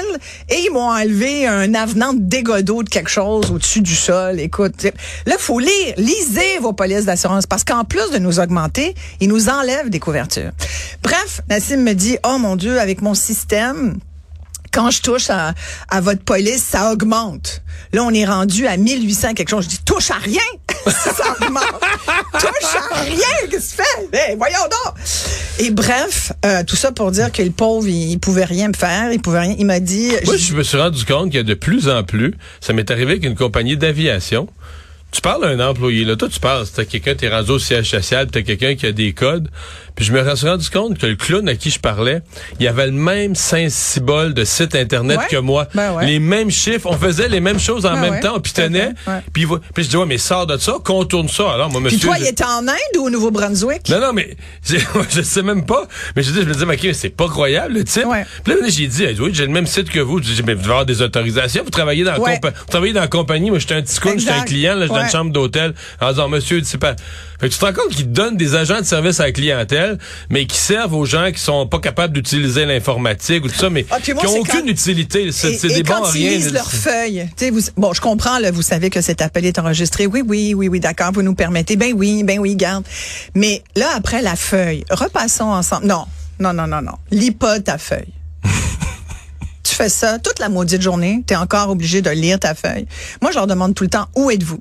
et 0.48 0.54
ils 0.54 0.70
m'ont 0.72 0.88
enlevé 0.88 1.46
un 1.46 1.75
avenant 1.75 2.12
de 2.12 2.37
de 2.37 2.88
quelque 2.88 3.10
chose 3.10 3.50
au-dessus 3.50 3.81
du 3.81 3.94
sol. 3.94 4.38
Écoute, 4.38 4.87
là, 5.26 5.34
faut 5.38 5.58
lire, 5.58 5.94
lisez 5.96 6.58
vos 6.60 6.72
polices 6.72 7.06
d'assurance 7.06 7.46
parce 7.46 7.64
qu'en 7.64 7.82
plus 7.84 8.10
de 8.12 8.19
nous 8.19 8.38
augmenter, 8.38 8.94
ils 9.20 9.28
nous 9.28 9.49
enlèvent 9.49 9.90
des 9.90 9.99
couvertures. 9.99 10.52
Bref, 11.02 11.40
Nassim 11.49 11.82
me 11.82 11.94
dit, 11.94 12.19
oh 12.25 12.38
mon 12.38 12.54
Dieu, 12.54 12.78
avec 12.78 13.02
mon 13.02 13.14
système, 13.14 13.99
quand 14.76 14.90
je 14.90 15.00
touche 15.00 15.31
à, 15.31 15.55
à 15.88 16.00
votre 16.02 16.23
police, 16.23 16.62
ça 16.62 16.93
augmente. 16.93 17.62
Là, 17.93 18.02
on 18.05 18.11
est 18.12 18.26
rendu 18.26 18.67
à 18.67 18.76
1800 18.76 19.32
quelque 19.34 19.49
chose. 19.49 19.64
Je 19.64 19.70
dis, 19.70 19.78
touche 19.84 20.11
à 20.11 20.19
rien! 20.19 20.40
ça 20.87 21.34
augmente. 21.40 21.64
touche 22.38 22.75
à 22.93 23.00
rien! 23.00 23.49
Qu'est-ce 23.50 23.75
que 23.76 23.82
tu 23.82 23.82
fais? 24.12 24.17
Hey, 24.31 24.37
voyons 24.37 24.58
donc! 24.64 24.94
Et 25.58 25.70
bref, 25.70 26.32
euh, 26.44 26.62
tout 26.64 26.76
ça 26.76 26.93
pour 26.93 27.11
dire 27.11 27.32
que 27.32 27.43
le 27.43 27.50
pauvre, 27.50 27.88
il, 27.88 28.11
il 28.12 28.19
pouvait 28.20 28.44
rien 28.44 28.69
me 28.69 28.75
faire. 28.75 29.11
Il 29.12 29.20
pouvait 29.20 29.40
rien. 29.40 29.56
Il 29.58 29.64
m'a 29.67 29.81
dit... 29.81 30.12
Moi, 30.26 30.37
je- 30.37 30.43
je 30.43 30.55
me 30.55 30.62
suis 30.62 30.76
rendu 30.78 31.05
compte 31.06 31.26
qu'il 31.31 31.37
y 31.37 31.40
a 31.40 31.43
de 31.43 31.55
plus 31.55 31.88
en 31.88 32.05
plus, 32.05 32.34
ça 32.61 32.73
m'est 32.75 32.90
arrivé 32.90 33.12
avec 33.12 33.25
une 33.25 33.34
compagnie 33.37 33.76
d'aviation. 33.78 34.49
Tu 35.12 35.20
parles 35.22 35.44
à 35.44 35.48
un 35.48 35.60
employé, 35.60 36.04
là. 36.04 36.16
Toi, 36.16 36.28
tu 36.28 36.40
parles, 36.40 36.66
t'as 36.74 36.84
quelqu'un, 36.84 37.14
t'es 37.14 37.28
rendu 37.28 37.50
au 37.52 37.58
siège 37.58 37.88
social, 37.88 38.26
t'as 38.30 38.42
quelqu'un 38.42 38.74
qui 38.74 38.86
a 38.86 38.92
des 38.92 39.12
codes. 39.14 39.48
Puis 39.94 40.04
je 40.04 40.12
me 40.12 40.34
suis 40.36 40.46
rendu 40.46 40.68
compte 40.68 40.98
que 40.98 41.06
le 41.06 41.14
clown 41.16 41.48
à 41.48 41.54
qui 41.54 41.70
je 41.70 41.78
parlais, 41.80 42.20
il 42.60 42.68
avait 42.68 42.84
le 42.84 42.92
même 42.92 43.34
Saint-Cybole 43.34 44.34
de 44.34 44.44
site 44.44 44.74
Internet 44.74 45.16
Ouais. 45.18 45.24
que 45.30 45.36
moi. 45.38 45.68
Ben 45.74 45.94
ouais. 45.94 46.04
Les 46.06 46.18
mêmes 46.18 46.50
chiffres. 46.50 46.86
On 46.90 46.98
faisait 46.98 47.30
les 47.30 47.40
mêmes 47.40 47.58
choses 47.58 47.86
en 47.86 47.94
Ben 47.94 48.00
même 48.02 48.10
ouais. 48.14 48.20
temps. 48.20 48.34
On 48.36 48.40
pitonnait. 48.40 48.90
Puis, 49.32 49.46
je 49.78 49.82
dis, 49.88 49.96
ouais, 49.96 50.04
mais 50.04 50.18
sors 50.18 50.46
de 50.46 50.58
ça, 50.58 50.74
contourne 50.84 51.28
ça. 51.30 51.50
Alors, 51.52 51.70
moi, 51.70 51.80
monsieur. 51.80 51.98
Puis 51.98 52.06
toi, 52.08 52.16
je- 52.18 52.24
il 52.24 52.26
était 52.28 52.44
en 52.44 52.68
Inde 52.68 52.76
ou 52.98 53.06
au 53.06 53.10
Nouveau-Brunswick? 53.10 53.88
non, 53.88 54.00
non, 54.00 54.12
mais 54.12 54.36
je, 54.68 55.22
sais 55.22 55.42
même 55.42 55.64
pas. 55.64 55.86
Mais 56.14 56.22
je 56.22 56.30
dis, 56.30 56.42
je 56.42 56.46
me 56.46 56.52
dis, 56.54 56.66
mais 56.66 56.74
ok, 56.74 56.94
c'est 56.94 57.08
pas 57.08 57.28
croyable, 57.28 57.72
le 57.74 57.84
type. 57.84 58.04
Puis 58.44 58.52
là, 58.52 58.58
j'ai 58.68 58.86
dit, 58.88 59.06
oui, 59.18 59.30
j'ai 59.32 59.46
le 59.46 59.52
même 59.52 59.66
site 59.66 59.88
que 59.88 60.00
vous. 60.00 60.18
Je 60.22 60.25
dis, 60.34 60.42
mais 60.44 60.52
vous 60.52 60.60
devez 60.60 60.72
avoir 60.72 60.84
des 60.84 61.00
autorisations. 61.00 61.62
Vous 61.64 61.70
travaillez 61.70 62.04
dans, 62.04 62.12
la 62.12 62.18
compa- 62.18 62.52
vous 62.52 62.66
travaillez 62.70 62.92
dans 62.92 63.00
la 63.00 63.08
compagnie. 63.08 63.48
Moi, 63.48 63.60
j'étais 63.60 63.75
un 63.76 63.82
petit 63.82 63.98
con, 63.98 64.12
j'étais 64.18 64.30
un 64.32 64.42
client, 64.42 64.75
là, 64.75 64.86
dans 64.98 65.04
une 65.04 65.10
chambre 65.10 65.32
d'hôtel. 65.32 65.74
En 66.00 66.10
disant, 66.10 66.28
monsieur, 66.28 66.60
c'est 66.64 66.78
pas. 66.78 66.94
Fait 67.40 67.48
que 67.48 67.52
tu 67.52 67.58
te 67.58 67.64
rends 67.64 67.72
compte 67.72 67.90
qu'ils 67.90 68.10
donnent 68.10 68.36
des 68.36 68.54
agents 68.54 68.78
de 68.80 68.84
service 68.86 69.20
à 69.20 69.24
la 69.26 69.32
clientèle, 69.32 69.98
mais 70.30 70.46
qui 70.46 70.56
servent 70.56 70.94
aux 70.94 71.04
gens 71.04 71.30
qui 71.32 71.38
sont 71.40 71.66
pas 71.66 71.78
capables 71.80 72.14
d'utiliser 72.14 72.64
l'informatique 72.64 73.44
ou 73.44 73.48
tout 73.48 73.54
ça, 73.54 73.68
mais 73.68 73.84
Ah, 73.90 73.96
moi, 73.96 74.00
qui 74.00 74.12
ont 74.12 74.18
c'est 74.20 74.38
aucune 74.38 74.60
quand- 74.62 74.66
utilité. 74.68 75.30
C'est 75.32 75.60
des 75.68 75.82
bons 75.82 75.94
quand 75.94 76.04
à 76.04 76.08
ils 76.16 76.28
rien. 76.28 76.30
lisent 76.38 76.52
leurs 76.52 76.70
feuilles, 76.72 77.28
tu 77.36 77.44
sais, 77.44 77.50
vous, 77.50 77.60
bon, 77.76 77.92
je 77.92 78.00
comprends, 78.00 78.38
là, 78.38 78.50
vous 78.50 78.62
savez 78.62 78.88
que 78.90 79.00
cet 79.02 79.20
appel 79.20 79.44
est 79.44 79.58
enregistré. 79.58 80.06
Oui, 80.06 80.22
oui, 80.26 80.54
oui, 80.54 80.68
oui, 80.68 80.80
d'accord, 80.80 81.12
vous 81.12 81.22
nous 81.22 81.34
permettez. 81.34 81.76
Ben 81.76 81.92
oui, 81.94 82.22
ben 82.24 82.38
oui, 82.38 82.56
garde. 82.56 82.84
Mais 83.34 83.62
là, 83.74 83.88
après 83.94 84.22
la 84.22 84.34
feuille, 84.36 84.84
repassons 84.90 85.44
ensemble. 85.44 85.86
Non, 85.86 86.04
non, 86.40 86.52
non, 86.54 86.66
non, 86.66 86.80
non. 86.80 86.92
Lis 87.10 87.32
pas 87.32 87.60
ta 87.60 87.76
feuille. 87.78 88.12
tu 89.62 89.74
fais 89.74 89.88
ça 89.88 90.18
toute 90.18 90.38
la 90.38 90.48
maudite 90.48 90.80
journée, 90.82 91.22
tu 91.26 91.34
es 91.34 91.36
encore 91.36 91.68
obligé 91.70 92.00
de 92.02 92.10
lire 92.10 92.38
ta 92.38 92.54
feuille. 92.54 92.86
Moi, 93.20 93.30
je 93.32 93.36
leur 93.36 93.46
demande 93.46 93.74
tout 93.74 93.84
le 93.84 93.90
temps, 93.90 94.06
où 94.14 94.30
êtes-vous? 94.30 94.60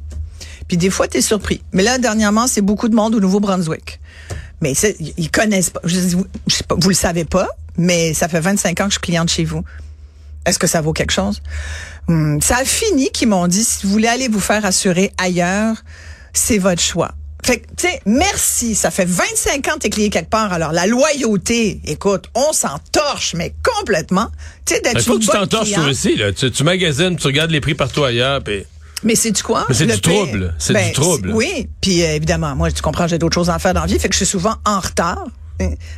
Puis 0.67 0.77
des 0.77 0.89
fois, 0.89 1.07
tu 1.07 1.17
es 1.17 1.21
surpris. 1.21 1.61
Mais 1.73 1.83
là, 1.83 1.97
dernièrement, 1.97 2.47
c'est 2.47 2.61
beaucoup 2.61 2.89
de 2.89 2.95
monde 2.95 3.15
au 3.15 3.19
Nouveau-Brunswick. 3.19 3.99
Mais 4.61 4.73
ils 5.17 5.29
connaissent 5.29 5.69
pas. 5.69 5.81
Je, 5.83 5.99
dis, 5.99 6.15
vous- 6.15 6.25
je 6.47 6.55
sais 6.55 6.63
pas. 6.63 6.75
Vous 6.77 6.89
le 6.89 6.95
savez 6.95 7.25
pas, 7.25 7.47
mais 7.77 8.13
ça 8.13 8.27
fait 8.27 8.39
25 8.39 8.79
ans 8.81 8.85
que 8.85 8.89
je 8.91 8.93
suis 8.95 9.01
cliente 9.01 9.29
chez 9.29 9.43
vous. 9.43 9.63
Est-ce 10.45 10.57
que 10.59 10.67
ça 10.67 10.81
vaut 10.81 10.93
quelque 10.93 11.11
chose? 11.11 11.41
Hum, 12.07 12.41
ça 12.41 12.57
a 12.57 12.65
fini 12.65 13.11
qu'ils 13.11 13.27
m'ont 13.27 13.47
dit, 13.47 13.63
si 13.63 13.85
vous 13.85 13.91
voulez 13.91 14.07
aller 14.07 14.27
vous 14.27 14.39
faire 14.39 14.63
assurer 14.65 15.11
ailleurs, 15.17 15.75
c'est 16.33 16.57
votre 16.57 16.81
choix. 16.81 17.11
Fait 17.43 17.59
que, 17.59 17.67
tu 17.77 17.87
sais, 17.87 18.01
merci. 18.07 18.73
Ça 18.73 18.89
fait 18.89 19.05
25 19.05 19.67
ans 19.67 19.73
que 19.75 19.79
t'es 19.79 19.89
clié 19.91 20.09
quelque 20.09 20.29
part. 20.31 20.51
Alors, 20.51 20.71
la 20.71 20.87
loyauté, 20.87 21.79
écoute, 21.85 22.25
on 22.33 22.53
s'en 22.53 22.79
torche, 22.91 23.35
mais 23.35 23.53
complètement. 23.77 24.29
Tu 24.65 24.73
sais, 24.75 24.81
d'être 24.81 25.07
une 25.07 25.19
que 25.19 25.19
tu 25.19 25.27
toi 25.49 25.61
cliente. 25.63 25.87
aussi, 25.87 26.15
là. 26.15 26.31
Tu, 26.31 26.49
tu 26.49 26.63
magasines, 26.63 27.15
tu 27.17 27.27
regardes 27.27 27.51
les 27.51 27.61
prix 27.61 27.75
partout 27.75 28.03
ailleurs, 28.03 28.41
puis 28.43 28.65
Mais 29.05 29.15
c'est 29.15 29.31
du 29.31 29.41
quoi? 29.43 29.65
Mais 29.69 29.75
c'est 29.75 29.85
du 29.85 30.01
trouble. 30.01 30.53
C'est 30.59 30.73
du 30.73 30.91
trouble. 30.91 31.31
Oui. 31.33 31.69
Puis 31.79 32.03
euh, 32.03 32.15
évidemment, 32.15 32.55
moi, 32.55 32.69
tu 32.71 32.81
comprends, 32.81 33.07
j'ai 33.07 33.17
d'autres 33.19 33.35
choses 33.35 33.49
à 33.49 33.57
faire 33.59 33.73
dans 33.73 33.81
la 33.81 33.87
vie, 33.87 33.97
fait 33.99 34.09
que 34.09 34.13
je 34.13 34.17
suis 34.17 34.25
souvent 34.25 34.55
en 34.65 34.79
retard. 34.81 35.23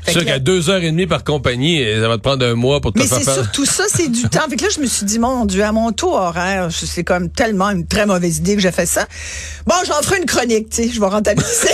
C'est 0.06 0.12
sûr 0.12 0.24
qu'à 0.24 0.38
deux 0.38 0.70
heures 0.70 0.84
et 0.84 0.92
demie 0.92 1.08
par 1.08 1.24
compagnie, 1.24 1.82
eh, 1.82 2.00
ça 2.00 2.08
va 2.08 2.18
te 2.18 2.22
prendre 2.22 2.46
un 2.46 2.54
mois 2.54 2.80
pour 2.80 2.94
te 2.94 3.00
mais 3.00 3.08
faire 3.08 3.18
c'est 3.18 3.24
faire. 3.24 3.34
surtout 3.34 3.66
ça, 3.66 3.86
c'est 3.92 4.08
du 4.08 4.22
temps. 4.30 4.42
Fait 4.52 4.56
que 4.56 4.62
là, 4.62 4.70
je 4.76 4.80
me 4.80 4.86
suis 4.86 5.04
dit, 5.04 5.18
mon 5.18 5.46
Dieu, 5.46 5.64
à 5.64 5.72
mon 5.72 5.92
taux 5.94 6.14
horaire, 6.14 6.68
c'est 6.72 7.04
comme 7.04 7.32
tellement 7.32 7.72
une 7.72 7.88
très 7.88 8.06
mauvaise 8.06 8.38
idée 8.38 8.54
que 8.56 8.62
j'ai 8.62 8.72
fait 8.72 8.86
ça. 8.86 9.08
Bon, 9.66 9.74
j'en 9.88 10.00
ferai 10.04 10.20
une 10.20 10.28
chronique, 10.28 10.70
tu 10.70 10.84
sais, 10.84 10.90
je 10.90 11.00
vais 11.00 11.08
rentabiliser. 11.08 11.70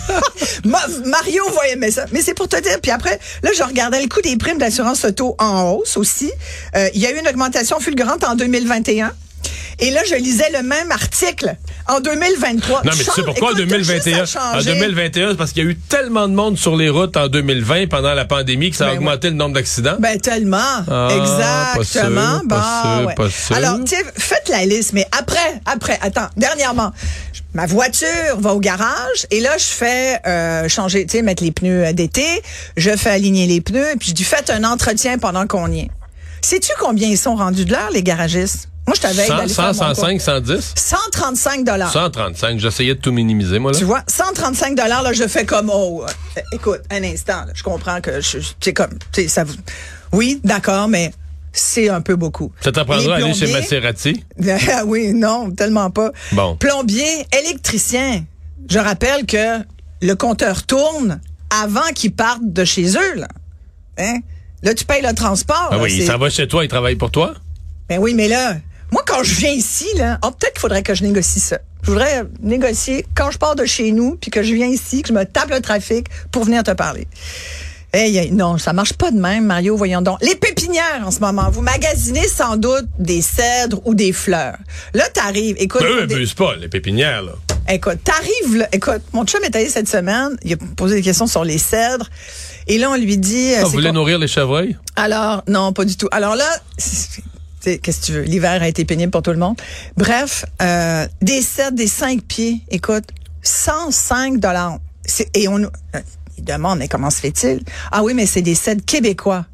Ma- 0.64 0.86
Mario 1.04 1.42
va 1.50 1.68
aimer 1.68 1.90
ça. 1.90 2.06
Mais 2.12 2.22
c'est 2.22 2.32
pour 2.32 2.48
te 2.48 2.58
dire, 2.62 2.78
puis 2.80 2.90
après, 2.90 3.18
là, 3.42 3.50
je 3.54 3.62
regardais 3.64 4.00
le 4.00 4.08
coût 4.08 4.22
des 4.22 4.38
primes 4.38 4.56
d'assurance 4.58 5.04
auto 5.04 5.36
en 5.38 5.72
hausse 5.72 5.98
aussi. 5.98 6.32
Euh, 6.74 6.88
Il 6.94 7.02
y 7.02 7.06
a 7.06 7.10
eu 7.10 7.18
une 7.20 7.28
augmentation 7.28 7.80
fulgurante 7.80 8.24
en 8.24 8.34
2021. 8.34 9.12
Et 9.78 9.90
là, 9.90 10.02
je 10.08 10.14
lisais 10.14 10.50
le 10.52 10.62
même 10.62 10.90
article 10.92 11.56
en 11.88 12.00
2023. 12.00 12.82
Non, 12.84 12.90
mais 12.96 13.04
tu 13.04 13.10
sais 13.10 13.22
pourquoi 13.22 13.52
en 13.52 13.56
écoute, 13.56 13.68
t'as 13.70 13.78
juste 13.78 13.90
2021? 14.04 14.18
à 14.18 14.22
En 14.22 14.26
changer. 14.60 14.74
2021, 14.74 15.30
c'est 15.30 15.36
parce 15.36 15.52
qu'il 15.52 15.64
y 15.64 15.66
a 15.66 15.70
eu 15.70 15.76
tellement 15.76 16.28
de 16.28 16.34
monde 16.34 16.58
sur 16.58 16.76
les 16.76 16.90
routes 16.90 17.16
en 17.16 17.28
2020 17.28 17.88
pendant 17.88 18.12
la 18.12 18.26
pandémie 18.26 18.70
que 18.70 18.76
ça 18.76 18.86
a 18.86 18.90
Ben 18.90 18.96
augmenté 18.98 19.30
le 19.30 19.36
nombre 19.36 19.54
d'accidents. 19.54 19.96
Ben 19.98 20.20
tellement, 20.20 20.58
Ah, 20.90 21.08
pas 21.08 21.16
exactement. 21.16 22.40
pas 22.48 22.56
Bon, 22.56 22.98
sûr, 22.98 23.06
ouais. 23.06 23.14
pas 23.14 23.30
sûr. 23.30 23.56
Alors, 23.56 23.78
tiens, 23.84 23.98
faites 24.16 24.48
la 24.50 24.66
liste, 24.66 24.92
mais 24.92 25.06
après, 25.18 25.60
après, 25.64 25.98
attends, 26.02 26.28
dernièrement, 26.36 26.92
ma 27.54 27.64
voiture 27.66 28.06
va 28.38 28.52
au 28.54 28.60
garage 28.60 29.26
et 29.30 29.40
là, 29.40 29.56
je 29.56 29.64
fais 29.64 30.20
euh, 30.26 30.68
changer, 30.68 31.06
tu 31.06 31.12
sais, 31.16 31.22
mettre 31.22 31.42
les 31.42 31.52
pneus 31.52 31.86
euh, 31.86 31.92
d'été, 31.94 32.26
je 32.76 32.90
fais 32.96 33.10
aligner 33.10 33.46
les 33.46 33.60
pneus, 33.62 33.94
puis 33.98 34.10
je 34.10 34.14
dis 34.14 34.24
faites 34.24 34.50
un 34.50 34.64
entretien 34.64 35.16
pendant 35.18 35.46
qu'on 35.46 35.70
y 35.72 35.80
est. 35.80 35.90
Sais-tu 36.42 36.70
combien 36.78 37.08
ils 37.08 37.18
sont 37.18 37.34
rendus 37.36 37.64
de 37.64 37.72
l'heure, 37.72 37.90
les 37.92 38.02
garagistes? 38.02 38.68
Moi, 38.90 38.96
je 38.96 39.02
t'avais 39.02 39.24
100, 39.24 39.46
100, 39.46 39.94
105, 39.94 40.20
110? 40.20 40.72
135 40.74 41.64
dollars. 41.64 41.92
135. 41.92 42.58
J'essayais 42.58 42.96
de 42.96 43.00
tout 43.00 43.12
minimiser, 43.12 43.60
moi, 43.60 43.70
là. 43.70 43.78
Tu 43.78 43.84
vois, 43.84 44.02
135 44.08 44.74
dollars 44.74 45.04
là, 45.04 45.12
je 45.12 45.28
fais 45.28 45.46
comme 45.46 45.70
oh, 45.72 46.04
euh, 46.04 46.40
écoute, 46.52 46.80
un 46.90 47.04
instant, 47.04 47.44
là, 47.46 47.52
je 47.54 47.62
comprends 47.62 48.00
que 48.00 48.20
c'est 48.20 48.72
comme, 48.72 48.90
ça, 49.28 49.44
vous- 49.44 49.54
oui, 50.12 50.40
d'accord, 50.42 50.88
mais 50.88 51.12
c'est 51.52 51.88
un 51.88 52.00
peu 52.00 52.16
beaucoup. 52.16 52.50
Ça 52.60 52.72
t'apprendra 52.72 53.14
à 53.14 53.16
aller 53.18 53.32
chez 53.32 53.52
Maserati? 53.52 54.24
Oui, 54.86 55.12
non, 55.12 55.52
tellement 55.52 55.90
pas. 55.92 56.10
Bon. 56.32 56.56
Plombier, 56.56 57.24
électricien. 57.44 58.24
Je 58.68 58.80
rappelle 58.80 59.24
que 59.24 59.60
le 60.02 60.14
compteur 60.14 60.64
tourne 60.64 61.20
avant 61.62 61.92
qu'ils 61.94 62.12
partent 62.12 62.42
de 62.42 62.64
chez 62.64 62.88
eux, 62.96 63.14
là. 63.14 63.28
Hein? 63.98 64.18
Là, 64.64 64.74
tu 64.74 64.84
payes 64.84 65.02
le 65.06 65.14
transport. 65.14 65.68
Ah 65.70 65.76
là, 65.76 65.82
oui, 65.84 65.94
il 65.96 66.04
s'en 66.04 66.18
va 66.18 66.28
chez 66.28 66.48
toi, 66.48 66.64
il 66.64 66.68
travaille 66.68 66.96
pour 66.96 67.12
toi? 67.12 67.34
ben 67.88 67.98
oui, 67.98 68.14
mais 68.14 68.28
là, 68.28 68.56
moi, 68.92 69.02
quand 69.06 69.22
je 69.22 69.34
viens 69.34 69.50
ici, 69.52 69.86
là, 69.96 70.18
oh, 70.24 70.30
peut-être 70.30 70.54
qu'il 70.54 70.60
faudrait 70.60 70.82
que 70.82 70.94
je 70.94 71.02
négocie 71.04 71.40
ça. 71.40 71.58
Je 71.82 71.90
voudrais 71.90 72.24
négocier 72.42 73.06
quand 73.14 73.30
je 73.30 73.38
pars 73.38 73.54
de 73.56 73.64
chez 73.64 73.90
nous, 73.92 74.16
puis 74.16 74.30
que 74.30 74.42
je 74.42 74.52
viens 74.54 74.66
ici, 74.66 75.02
que 75.02 75.08
je 75.08 75.12
me 75.14 75.24
tape 75.24 75.50
le 75.50 75.60
trafic 75.60 76.06
pour 76.30 76.44
venir 76.44 76.62
te 76.62 76.72
parler. 76.72 77.06
Hey, 77.92 78.30
non, 78.30 78.56
ça 78.58 78.72
marche 78.72 78.92
pas 78.92 79.10
de 79.10 79.18
même, 79.18 79.46
Mario, 79.46 79.76
voyons 79.76 80.00
donc. 80.00 80.18
Les 80.22 80.36
pépinières, 80.36 81.02
en 81.04 81.10
ce 81.10 81.18
moment, 81.18 81.50
vous 81.50 81.62
magasinez 81.62 82.28
sans 82.28 82.56
doute 82.56 82.86
des 83.00 83.20
cèdres 83.20 83.80
ou 83.84 83.94
des 83.94 84.12
fleurs. 84.12 84.56
Là, 84.94 85.08
t'arrives, 85.08 85.56
écoute... 85.58 85.82
Eux, 85.82 86.06
des- 86.06 86.24
pas, 86.36 86.54
les 86.56 86.68
pépinières, 86.68 87.22
là. 87.22 87.32
Écoute, 87.68 87.98
t'arrives 88.04 88.56
là. 88.58 88.68
Écoute, 88.72 89.02
mon 89.12 89.24
chum 89.24 89.42
est 89.44 89.54
allé 89.56 89.68
cette 89.68 89.88
semaine. 89.88 90.36
Il 90.44 90.52
a 90.52 90.56
posé 90.76 90.96
des 90.96 91.02
questions 91.02 91.26
sur 91.26 91.44
les 91.44 91.58
cèdres. 91.58 92.08
Et 92.68 92.78
là, 92.78 92.90
on 92.90 92.96
lui 92.96 93.16
dit. 93.16 93.54
euh, 93.54 93.58
Ah, 93.60 93.64
vous 93.64 93.70
voulez 93.70 93.92
nourrir 93.92 94.18
les 94.18 94.28
chevreuils? 94.28 94.76
Alors, 94.96 95.42
non, 95.48 95.72
pas 95.72 95.84
du 95.84 95.96
tout. 95.96 96.08
Alors 96.12 96.36
là, 96.36 96.46
qu'est-ce 97.64 98.00
que 98.00 98.06
tu 98.06 98.12
veux? 98.12 98.22
L'hiver 98.22 98.62
a 98.62 98.68
été 98.68 98.84
pénible 98.84 99.10
pour 99.10 99.22
tout 99.22 99.30
le 99.32 99.36
monde. 99.38 99.56
Bref, 99.96 100.44
euh, 100.62 101.06
des 101.22 101.42
cèdres, 101.42 101.76
des 101.76 101.86
cinq 101.86 102.22
pieds. 102.22 102.60
Écoute, 102.70 103.04
105 103.42 104.38
dollars. 104.38 104.78
Et 105.34 105.48
on 105.48 105.58
nous- 105.58 105.68
euh, 105.96 106.00
demande, 106.38 106.78
mais 106.78 106.88
comment 106.88 107.10
se 107.10 107.20
fait-il? 107.20 107.62
Ah 107.92 108.02
oui, 108.02 108.14
mais 108.14 108.26
c'est 108.26 108.42
des 108.42 108.54
cèdres 108.54 108.84
québécois. 108.84 109.46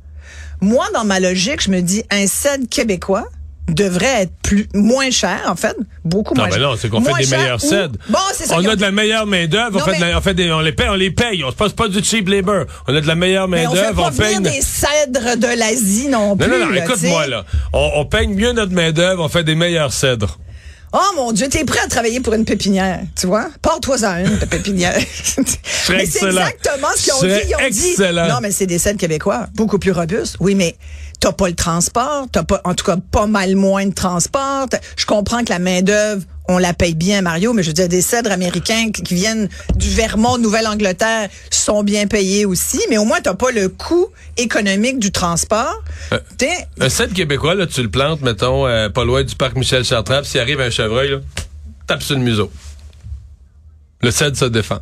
Moi, 0.61 0.87
dans 0.95 1.05
ma 1.05 1.21
logique, 1.21 1.63
je 1.63 1.71
me 1.71 1.81
dis, 1.83 2.03
un 2.11 2.27
cèdre 2.27 2.67
québécois 2.69 3.29
devrait 3.69 4.23
être 4.23 4.33
plus 4.43 4.69
moins 4.75 5.11
cher, 5.11 5.41
en 5.49 5.57
fait, 5.57 5.77
beaucoup 6.05 6.35
Non, 6.35 6.43
moins 6.43 6.51
cher. 6.51 6.61
non, 6.61 6.75
c'est 6.79 6.89
qu'on 6.89 7.01
fait 7.03 7.25
des 7.25 7.37
meilleurs 7.37 7.61
cèdres. 7.61 7.99
Bon, 8.09 8.19
c'est 8.33 8.47
ça. 8.47 8.55
On 8.57 8.65
a 8.65 8.77
de 8.77 8.81
la 8.81 8.93
meilleure 8.93 9.27
main-d'œuvre, 9.27 9.77
on, 9.77 9.79
Non, 9.81 9.85
fait 9.85 9.99
de 9.99 10.05
mais- 10.05 10.15
on 10.15 10.21
fait 10.21 10.35
des, 10.35 10.53
on 10.53 10.61
les 10.61 10.73
paye, 10.73 10.89
on 10.89 10.95
les 10.95 11.11
paye. 11.11 11.43
On 11.45 11.51
se 11.51 11.57
passe 11.57 11.73
pas 11.73 11.89
du 11.89 12.03
cheap 12.03 12.29
labor. 12.29 12.65
On 12.87 12.95
a 12.95 13.01
de 13.01 13.07
la 13.07 13.15
meilleure 13.17 13.49
on 13.49 13.53
fait 13.53 13.67
main-d'œuvre, 13.67 14.03
pas 14.03 14.11
on, 14.13 14.17
paye. 14.17 14.41
des 14.41 14.61
cèdres 14.61 15.37
de 15.37 15.59
l'Asie 15.59 16.09
non 16.09 16.37
plus. 16.37 16.49
Non, 16.49 16.59
non, 16.59 16.67
non, 16.67 16.75
écoute-moi, 16.75 17.27
là. 17.27 17.45
On, 17.73 17.91
on 17.97 18.05
paye 18.07 18.29
mieux 18.29 18.53
notre 18.53 18.73
main-d'œuvre, 18.73 19.25
on 19.25 19.29
fait 19.29 19.45
des 19.45 19.55
meilleurs 19.55 19.93
cèdres. 19.93 20.39
Oh 20.93 20.99
mon 21.17 21.33
Dieu, 21.33 21.49
t'es 21.49 21.65
prêt 21.65 21.81
à 21.85 21.89
travailler 21.89 22.21
pour 22.21 22.33
une 22.35 22.45
pépinière, 22.45 23.01
tu 23.21 23.27
vois? 23.27 23.49
Porte-toi-en 23.61 24.19
une, 24.25 24.39
ta 24.39 24.47
pépinière. 24.47 24.95
mais 25.91 26.07
c'est 26.07 26.25
exactement 26.25 26.89
ce 26.97 27.03
qu'ils 27.03 27.13
ont 27.13 27.21
dit. 27.23 27.45
Ils 27.49 27.55
ont 27.57 27.69
dit, 27.71 27.89
excellent. 27.91 28.29
non, 28.29 28.39
mais 28.41 28.51
c'est 28.53 28.67
des 28.67 28.79
cèdres 28.79 28.99
québécois, 28.99 29.47
beaucoup 29.55 29.79
plus 29.79 29.91
robustes. 29.91 30.37
Oui, 30.41 30.55
mais 30.55 30.77
t'as 31.21 31.33
pas 31.33 31.49
le 31.49 31.55
transport, 31.55 32.27
t'as 32.31 32.43
pas, 32.43 32.61
en 32.65 32.75
tout 32.75 32.85
cas, 32.85 32.97
pas 32.97 33.27
mal 33.27 33.57
moins 33.57 33.87
de 33.87 33.95
transport. 33.95 34.67
Je 34.97 35.07
comprends 35.07 35.45
que 35.45 35.51
la 35.51 35.59
main-d'œuvre, 35.59 36.23
on 36.49 36.59
la 36.59 36.75
paye 36.75 36.95
bien, 36.95 37.23
Mario, 37.23 37.53
mais 37.53 37.63
je 37.63 37.69
veux 37.69 37.75
dire, 37.75 37.89
des 37.89 38.03
cèdres 38.03 38.31
américains 38.31 38.91
qui 38.93 39.15
viennent 39.15 39.49
du 39.75 39.89
Vermont, 39.91 40.39
Nouvelle-Angleterre, 40.39 41.29
sont 41.51 41.83
bien 41.83 42.07
payés 42.07 42.45
aussi, 42.45 42.81
mais 42.89 42.99
au 42.99 43.05
moins, 43.05 43.21
t'as 43.21 43.35
pas 43.35 43.51
le 43.51 43.69
coût 43.69 44.09
économique 44.37 44.99
du 44.99 45.11
transport. 45.11 45.83
Euh, 46.13 46.19
Un 46.81 46.89
cèdre 46.89 47.15
québécois, 47.15 47.55
là, 47.55 47.67
tu 47.67 47.83
le 47.83 47.91
plantes, 47.91 48.21
mettons, 48.21 48.67
euh, 48.67 48.89
pas 48.89 49.05
loin 49.05 49.25
du 49.25 49.35
parc 49.35 49.57
Michel 49.57 49.85
Chartrand, 49.85 50.21
puis 50.21 50.31
s'il 50.31 50.41
arrive 50.41 50.61
un 50.61 50.71
chevreuil, 50.71 51.11
là, 51.11 51.17
tape 51.87 52.03
sur 52.03 52.17
le 52.17 52.23
museau. 52.23 52.51
Le 54.03 54.11
cèdre 54.11 54.37
se 54.37 54.45
défend. 54.45 54.81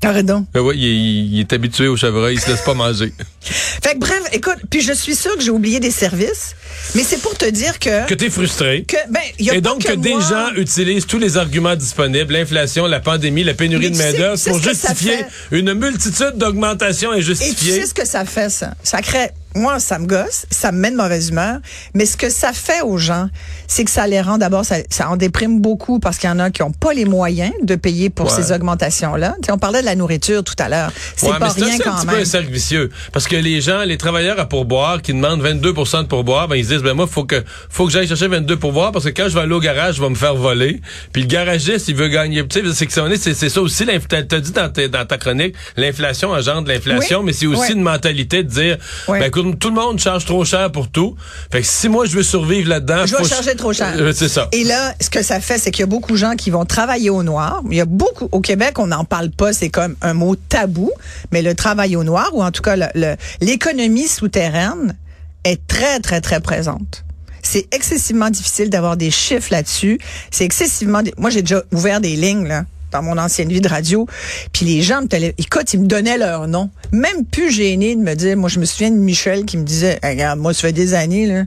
Pardon. 0.00 0.46
Ben 0.54 0.60
oui, 0.60 0.76
il, 0.78 0.84
est- 0.86 1.26
il 1.34 1.40
est 1.40 1.52
habitué 1.52 1.86
au 1.86 1.96
chevreuil, 1.96 2.36
il 2.36 2.40
se 2.40 2.48
laisse 2.50 2.62
pas 2.62 2.72
manger. 2.74 3.12
Fait 3.42 3.94
que 3.94 3.98
bref, 3.98 4.22
écoute, 4.32 4.56
puis 4.70 4.80
je 4.80 4.92
suis 4.92 5.14
sûre 5.14 5.34
que 5.36 5.42
j'ai 5.42 5.50
oublié 5.50 5.78
des 5.80 5.90
services, 5.90 6.54
mais 6.94 7.02
c'est 7.02 7.20
pour 7.20 7.36
te 7.36 7.44
dire 7.48 7.78
que 7.78 8.06
que 8.06 8.14
t'es 8.14 8.30
frustré. 8.30 8.84
que 8.88 8.96
ben 9.10 9.20
il 9.38 9.46
y 9.46 9.50
a 9.50 9.54
Et 9.54 9.60
pas 9.62 9.70
donc 9.70 9.84
que, 9.84 9.92
des 9.92 10.10
moi. 10.14 10.20
gens 10.20 10.54
utilisent 10.56 11.06
tous 11.06 11.18
les 11.18 11.36
arguments 11.36 11.76
disponibles, 11.76 12.32
l'inflation, 12.32 12.86
la 12.86 13.00
pandémie, 13.00 13.44
la 13.44 13.54
pénurie 13.54 13.90
Mais 13.96 14.12
de 14.12 14.32
tu 14.32 14.36
sais 14.38 14.50
pour 14.50 14.62
justifier 14.62 15.24
une 15.50 15.74
multitude 15.74 16.32
d'augmentations 16.36 17.12
Et 17.12 17.16
tu 17.16 17.30
injustifiées. 17.30 17.80
sais 17.80 17.86
ce 17.86 17.94
que 17.94 18.06
ça 18.06 18.24
fait 18.24 18.50
ça? 18.50 18.74
Ça 18.82 19.02
crée 19.02 19.30
moi 19.54 19.78
ça 19.80 19.98
me 19.98 20.06
gosse, 20.06 20.46
ça 20.50 20.72
me 20.72 20.78
met 20.78 20.90
de 20.90 20.96
mauvaise 20.96 21.28
humeur, 21.30 21.58
mais 21.94 22.06
ce 22.06 22.16
que 22.16 22.30
ça 22.30 22.52
fait 22.52 22.82
aux 22.82 22.98
gens, 22.98 23.28
c'est 23.66 23.84
que 23.84 23.90
ça 23.90 24.06
les 24.06 24.20
rend 24.20 24.38
d'abord 24.38 24.64
ça, 24.64 24.76
ça 24.90 25.08
en 25.10 25.16
déprime 25.16 25.60
beaucoup 25.60 25.98
parce 25.98 26.18
qu'il 26.18 26.28
y 26.28 26.32
en 26.32 26.38
a 26.38 26.50
qui 26.50 26.62
ont 26.62 26.70
pas 26.72 26.92
les 26.92 27.04
moyens 27.04 27.52
de 27.62 27.74
payer 27.74 28.10
pour 28.10 28.26
Ouais. 28.26 28.42
ces 28.42 28.52
augmentations 28.52 29.16
là. 29.16 29.34
on 29.50 29.58
parlait 29.58 29.80
de 29.80 29.86
la 29.86 29.96
nourriture 29.96 30.44
tout 30.44 30.54
à 30.58 30.68
l'heure. 30.68 30.92
C'est 31.16 31.26
Ouais, 31.26 31.38
pas 31.38 31.46
mais 31.48 31.52
c'est 31.56 31.64
rien 31.64 31.74
un 31.74 31.78
quand 31.78 31.96
petit 31.96 32.06
même. 32.06 32.16
peu 32.16 32.20
un 32.22 32.24
cercle 32.24 32.50
vicieux. 32.50 32.90
Parce 33.12 33.26
que 33.26 33.36
les 33.36 33.60
gens, 33.60 33.80
les 33.84 33.96
travailleurs 33.98 34.38
à 34.38 34.48
pourboire 34.48 35.02
qui 35.02 35.12
demandent 35.12 35.40
22 35.42 35.72
de 35.72 36.02
pourboire, 36.06 36.46
ben 36.48 36.56
ils 36.56 36.64
se 36.64 36.70
disent, 36.70 36.82
ben 36.82 36.94
moi, 36.94 37.06
faut 37.06 37.24
que, 37.24 37.42
faut 37.68 37.86
que 37.86 37.92
j'aille 37.92 38.06
chercher 38.08 38.28
22 38.28 38.56
pourboires 38.56 38.92
parce 38.92 39.04
que 39.04 39.10
quand 39.10 39.28
je 39.28 39.34
vais 39.34 39.40
aller 39.40 39.52
au 39.54 39.60
garage, 39.60 39.96
je 39.96 40.02
vais 40.02 40.08
me 40.10 40.14
faire 40.14 40.34
voler. 40.34 40.80
Puis 41.12 41.22
le 41.22 41.28
garagiste, 41.28 41.88
il 41.88 41.94
veut 41.96 42.08
gagner. 42.08 42.46
Tu 42.46 42.60
sais, 42.60 42.66
c'est 42.74 42.88
c'est 43.16 43.34
c'est 43.34 43.48
ça 43.48 43.60
aussi, 43.60 43.84
t'as 44.08 44.22
dit 44.40 44.52
dans, 44.52 44.68
ta- 44.70 44.88
dans 44.88 45.04
ta 45.06 45.18
chronique, 45.18 45.54
l'inflation 45.76 46.30
engendre 46.30 46.68
l'inflation, 46.68 47.18
Oui. 47.20 47.26
mais 47.26 47.32
c'est 47.32 47.46
aussi 47.46 47.72
une 47.72 47.82
mentalité 47.82 48.42
de 48.44 48.48
dire, 48.48 48.76
ben 49.08 49.22
écoute, 49.24 49.39
tout 49.42 49.68
le 49.68 49.74
monde 49.74 49.98
charge 49.98 50.24
trop 50.24 50.44
cher 50.44 50.70
pour 50.72 50.88
tout. 50.88 51.16
Fait 51.50 51.60
que 51.60 51.66
si 51.66 51.88
moi, 51.88 52.06
je 52.06 52.16
veux 52.16 52.22
survivre 52.22 52.68
là-dedans, 52.68 53.06
Je 53.06 53.16
vais 53.16 53.24
charger 53.24 53.54
trop 53.54 53.72
cher. 53.72 53.92
Euh, 53.96 54.12
c'est 54.12 54.28
ça. 54.28 54.48
Et 54.52 54.64
là, 54.64 54.94
ce 55.00 55.10
que 55.10 55.22
ça 55.22 55.40
fait, 55.40 55.58
c'est 55.58 55.70
qu'il 55.70 55.80
y 55.80 55.84
a 55.84 55.86
beaucoup 55.86 56.12
de 56.12 56.16
gens 56.16 56.36
qui 56.36 56.50
vont 56.50 56.64
travailler 56.64 57.10
au 57.10 57.22
noir. 57.22 57.62
Il 57.70 57.76
y 57.76 57.80
a 57.80 57.84
beaucoup, 57.84 58.28
au 58.32 58.40
Québec, 58.40 58.78
on 58.78 58.88
n'en 58.88 59.04
parle 59.04 59.30
pas, 59.30 59.52
c'est 59.52 59.70
comme 59.70 59.96
un 60.02 60.14
mot 60.14 60.36
tabou, 60.36 60.90
mais 61.32 61.42
le 61.42 61.54
travail 61.54 61.96
au 61.96 62.04
noir, 62.04 62.30
ou 62.32 62.42
en 62.42 62.50
tout 62.50 62.62
cas 62.62 62.76
l'économie 63.40 64.08
souterraine, 64.08 64.96
est 65.44 65.66
très, 65.66 66.00
très, 66.00 66.20
très 66.20 66.40
présente. 66.40 67.04
C'est 67.42 67.66
excessivement 67.74 68.28
difficile 68.28 68.68
d'avoir 68.68 68.96
des 68.96 69.10
chiffres 69.10 69.48
là-dessus. 69.50 69.98
C'est 70.30 70.44
excessivement... 70.44 71.00
Moi, 71.16 71.30
j'ai 71.30 71.40
déjà 71.40 71.62
ouvert 71.72 72.00
des 72.00 72.16
lignes, 72.16 72.46
là 72.46 72.64
dans 72.90 73.02
mon 73.02 73.18
ancienne 73.18 73.48
vie 73.48 73.60
de 73.60 73.68
radio, 73.68 74.06
puis 74.52 74.66
les 74.66 74.82
gens 74.82 75.02
me 75.02 75.06
télé... 75.06 75.34
écoute, 75.38 75.72
ils 75.74 75.80
me 75.80 75.86
donnaient 75.86 76.18
leur 76.18 76.48
nom. 76.48 76.70
Même 76.92 77.24
plus 77.24 77.50
gêné 77.50 77.94
de 77.96 78.00
me 78.00 78.14
dire, 78.14 78.36
moi 78.36 78.48
je 78.48 78.58
me 78.58 78.64
souviens 78.64 78.90
de 78.90 78.96
Michel 78.96 79.44
qui 79.44 79.56
me 79.56 79.64
disait, 79.64 79.98
Hey, 80.02 80.12
regarde, 80.14 80.38
moi 80.38 80.52
ça 80.54 80.62
fait 80.62 80.72
des 80.72 80.94
années 80.94 81.26
là, 81.26 81.44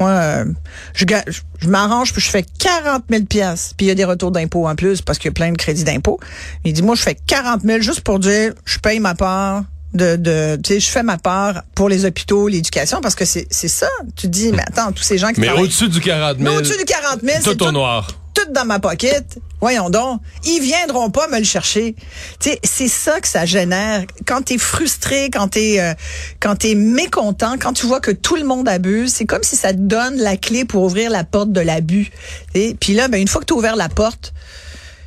moi, 0.00 0.10
euh, 0.10 0.44
je, 0.92 1.04
je, 1.28 1.40
je 1.60 1.68
m'arrange, 1.68 2.12
puis 2.12 2.20
je 2.20 2.28
fais 2.28 2.44
40 2.58 3.04
000 3.08 3.24
piastres. 3.26 3.74
Puis 3.76 3.86
il 3.86 3.88
y 3.88 3.92
a 3.92 3.94
des 3.94 4.04
retours 4.04 4.32
d'impôts 4.32 4.66
en 4.66 4.74
plus 4.74 5.00
parce 5.02 5.18
qu'il 5.20 5.28
y 5.28 5.30
a 5.30 5.34
plein 5.34 5.52
de 5.52 5.56
crédits 5.56 5.84
d'impôts. 5.84 6.18
Il 6.64 6.72
dit, 6.72 6.82
moi, 6.82 6.96
je 6.96 7.02
fais 7.02 7.14
40 7.14 7.62
000 7.62 7.80
juste 7.80 8.00
pour 8.00 8.18
dire, 8.18 8.54
je 8.64 8.78
paye 8.80 8.98
ma 8.98 9.14
part 9.14 9.62
de, 9.94 10.16
de 10.16 10.56
tu 10.56 10.74
sais, 10.74 10.80
je 10.80 10.88
fais 10.88 11.04
ma 11.04 11.16
part 11.16 11.62
pour 11.76 11.88
les 11.88 12.04
hôpitaux, 12.04 12.48
l'éducation, 12.48 13.00
parce 13.00 13.14
que 13.14 13.24
c'est 13.24 13.46
c'est 13.50 13.68
ça. 13.68 13.86
Tu 14.16 14.26
te 14.26 14.32
dis, 14.32 14.50
mais 14.50 14.62
attends, 14.66 14.90
tous 14.90 15.04
ces 15.04 15.16
gens 15.16 15.28
qui 15.32 15.40
Mais 15.40 15.50
au-dessus 15.50 15.88
du 15.88 16.00
40 16.00 16.38
Mais 16.38 16.46
000. 16.46 16.56
au-dessus 16.56 16.76
du 16.76 16.84
40 16.84 17.20
000, 17.22 17.36
c'est 17.40 17.56
tout 17.56 17.64
au 17.64 17.70
noir. 17.70 18.08
tout 18.34 18.52
dans 18.52 18.64
ma 18.64 18.80
pocket. 18.80 19.38
Voyons 19.64 19.88
donc, 19.88 20.20
ils 20.44 20.60
viendront 20.60 21.08
pas 21.08 21.26
me 21.28 21.38
le 21.38 21.44
chercher. 21.44 21.96
Tu 22.38 22.50
c'est 22.62 22.86
ça 22.86 23.18
que 23.22 23.26
ça 23.26 23.46
génère. 23.46 24.04
Quand 24.26 24.42
t'es 24.42 24.58
frustré, 24.58 25.30
quand 25.32 25.48
t'es 25.48 25.80
euh, 25.80 25.94
quand 26.38 26.56
t'es 26.56 26.74
mécontent, 26.74 27.54
quand 27.58 27.72
tu 27.72 27.86
vois 27.86 28.00
que 28.00 28.10
tout 28.10 28.36
le 28.36 28.44
monde 28.44 28.68
abuse, 28.68 29.14
c'est 29.14 29.24
comme 29.24 29.42
si 29.42 29.56
ça 29.56 29.72
te 29.72 29.78
donne 29.78 30.16
la 30.16 30.36
clé 30.36 30.66
pour 30.66 30.82
ouvrir 30.82 31.10
la 31.10 31.24
porte 31.24 31.50
de 31.50 31.62
l'abus. 31.62 32.10
Tu 32.52 32.60
sais, 32.60 32.76
Puis 32.78 32.92
là, 32.92 33.08
ben 33.08 33.18
une 33.18 33.26
fois 33.26 33.40
que 33.40 33.46
tu 33.46 33.54
as 33.54 33.56
ouvert 33.56 33.76
la 33.76 33.88
porte, 33.88 34.34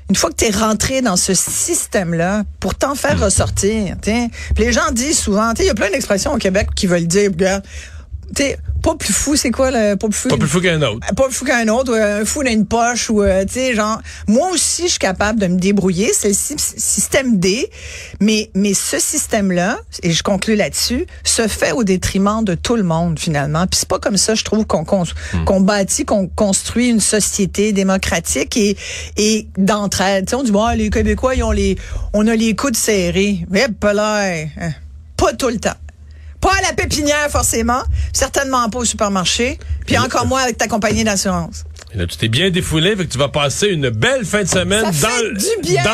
une 0.10 0.16
fois 0.16 0.32
que 0.32 0.38
tu 0.38 0.46
es 0.46 0.50
rentré 0.50 1.04
dans 1.04 1.18
ce 1.18 1.36
système-là, 1.36 2.42
pour 2.60 2.74
t'en 2.74 2.96
faire 2.96 3.20
ressortir, 3.20 3.96
les 4.58 4.74
gens 4.74 4.90
disent 4.92 5.20
souvent, 5.20 5.54
il 5.60 5.66
y 5.66 5.70
a 5.70 5.76
plein 5.76 5.92
d'expressions 5.92 6.34
au 6.34 6.38
Québec 6.38 6.70
qui 6.76 6.88
veulent 6.88 7.06
dire, 7.06 7.30
t'sais, 8.34 8.58
pas 8.84 8.96
plus 8.96 9.14
fou, 9.14 9.36
c'est 9.36 9.52
quoi 9.52 9.72
le 9.72 9.96
pas 9.96 10.08
plus 10.08 10.18
fou? 10.18 10.28
Pas 10.30 10.38
plus 10.38 10.48
fou 10.48 10.62
qu'un 10.62 10.82
autre. 10.82 11.00
Pas 11.16 11.24
plus 11.26 11.34
fou 11.34 11.46
qu'un 11.46 11.68
autre, 11.68 11.94
un 11.94 12.24
fou 12.26 12.44
dans 12.44 12.52
une 12.52 12.66
poche, 12.66 13.10
ou 13.10 13.22
euh, 13.24 13.44
tu 13.46 13.54
sais, 13.54 13.74
genre, 13.76 14.00
moi 14.28 14.50
aussi, 14.52 14.84
je 14.84 14.92
suis 14.92 15.00
capable 15.00 15.40
de 15.40 15.48
me 15.48 15.58
débrouiller. 15.60 16.12
C'est 16.14 16.30
le 16.30 16.34
sy- 16.34 16.56
système 16.58 17.38
D, 17.40 17.70
mais 18.22 18.50
mais 18.54 18.74
ce 18.74 19.00
système-là, 19.00 19.80
et 20.04 20.12
je 20.12 20.24
conclus 20.24 20.56
là-dessus, 20.56 21.06
se 21.24 21.48
fait 21.48 21.72
au 21.74 21.84
détriment 21.84 22.44
de 22.44 22.56
tout 22.56 22.76
le 22.76 22.84
monde 22.84 23.20
finalement. 23.20 23.68
Puis 23.68 23.80
c'est 23.80 23.90
pas 23.90 24.00
comme 24.00 24.18
ça, 24.18 24.36
je 24.36 24.44
trouve 24.44 24.66
qu'on 24.66 24.86
cons- 24.86 25.04
qu'on 25.46 25.62
bâtit, 25.62 26.06
qu'on 26.06 26.28
construit 26.28 26.90
une 26.90 27.00
société 27.02 27.74
démocratique 27.74 28.56
et 28.58 28.78
et 29.18 29.48
d'entraide. 29.58 30.26
Tu 30.26 30.32
sais, 30.32 30.36
on 30.36 30.44
dit 30.44 30.52
bon, 30.52 30.68
les 30.76 30.90
Québécois, 30.90 31.36
ils 31.36 31.44
ont 31.44 31.52
les, 31.52 31.78
on 32.14 32.26
a 32.28 32.36
les 32.36 32.56
coudes 32.56 32.78
serrés. 32.78 33.46
Mais 33.50 33.68
pas 33.68 33.94
là, 33.94 34.22
hein, 34.60 34.72
pas 35.18 35.34
tout 35.34 35.50
le 35.50 35.58
temps. 35.60 35.72
Pas 36.48 36.56
à 36.60 36.62
la 36.70 36.74
pépinière, 36.74 37.30
forcément. 37.30 37.82
Certainement 38.14 38.70
pas 38.70 38.80
au 38.80 38.86
supermarché. 38.86 39.60
Puis 39.86 39.98
encore 39.98 40.26
moins 40.26 40.42
avec 40.44 40.58
ta 40.58 40.68
compagnie 40.68 41.04
d'assurance. 41.04 41.66
Et 41.94 41.98
là, 41.98 42.06
tu 42.08 42.18
t'es 42.18 42.28
bien 42.28 42.50
défoulé, 42.50 42.96
fait 42.96 43.06
que 43.06 43.12
tu 43.12 43.18
vas 43.18 43.30
passer 43.30 43.68
une 43.68 43.90
belle 43.90 44.26
fin 44.26 44.44
de 44.44 44.48
semaine 44.48 44.92
Ça 44.94 45.08
dans, 45.08 45.14
fait 45.16 45.24
le- 45.24 45.38
du 45.38 45.62
bien. 45.62 45.84
dans 45.84 45.90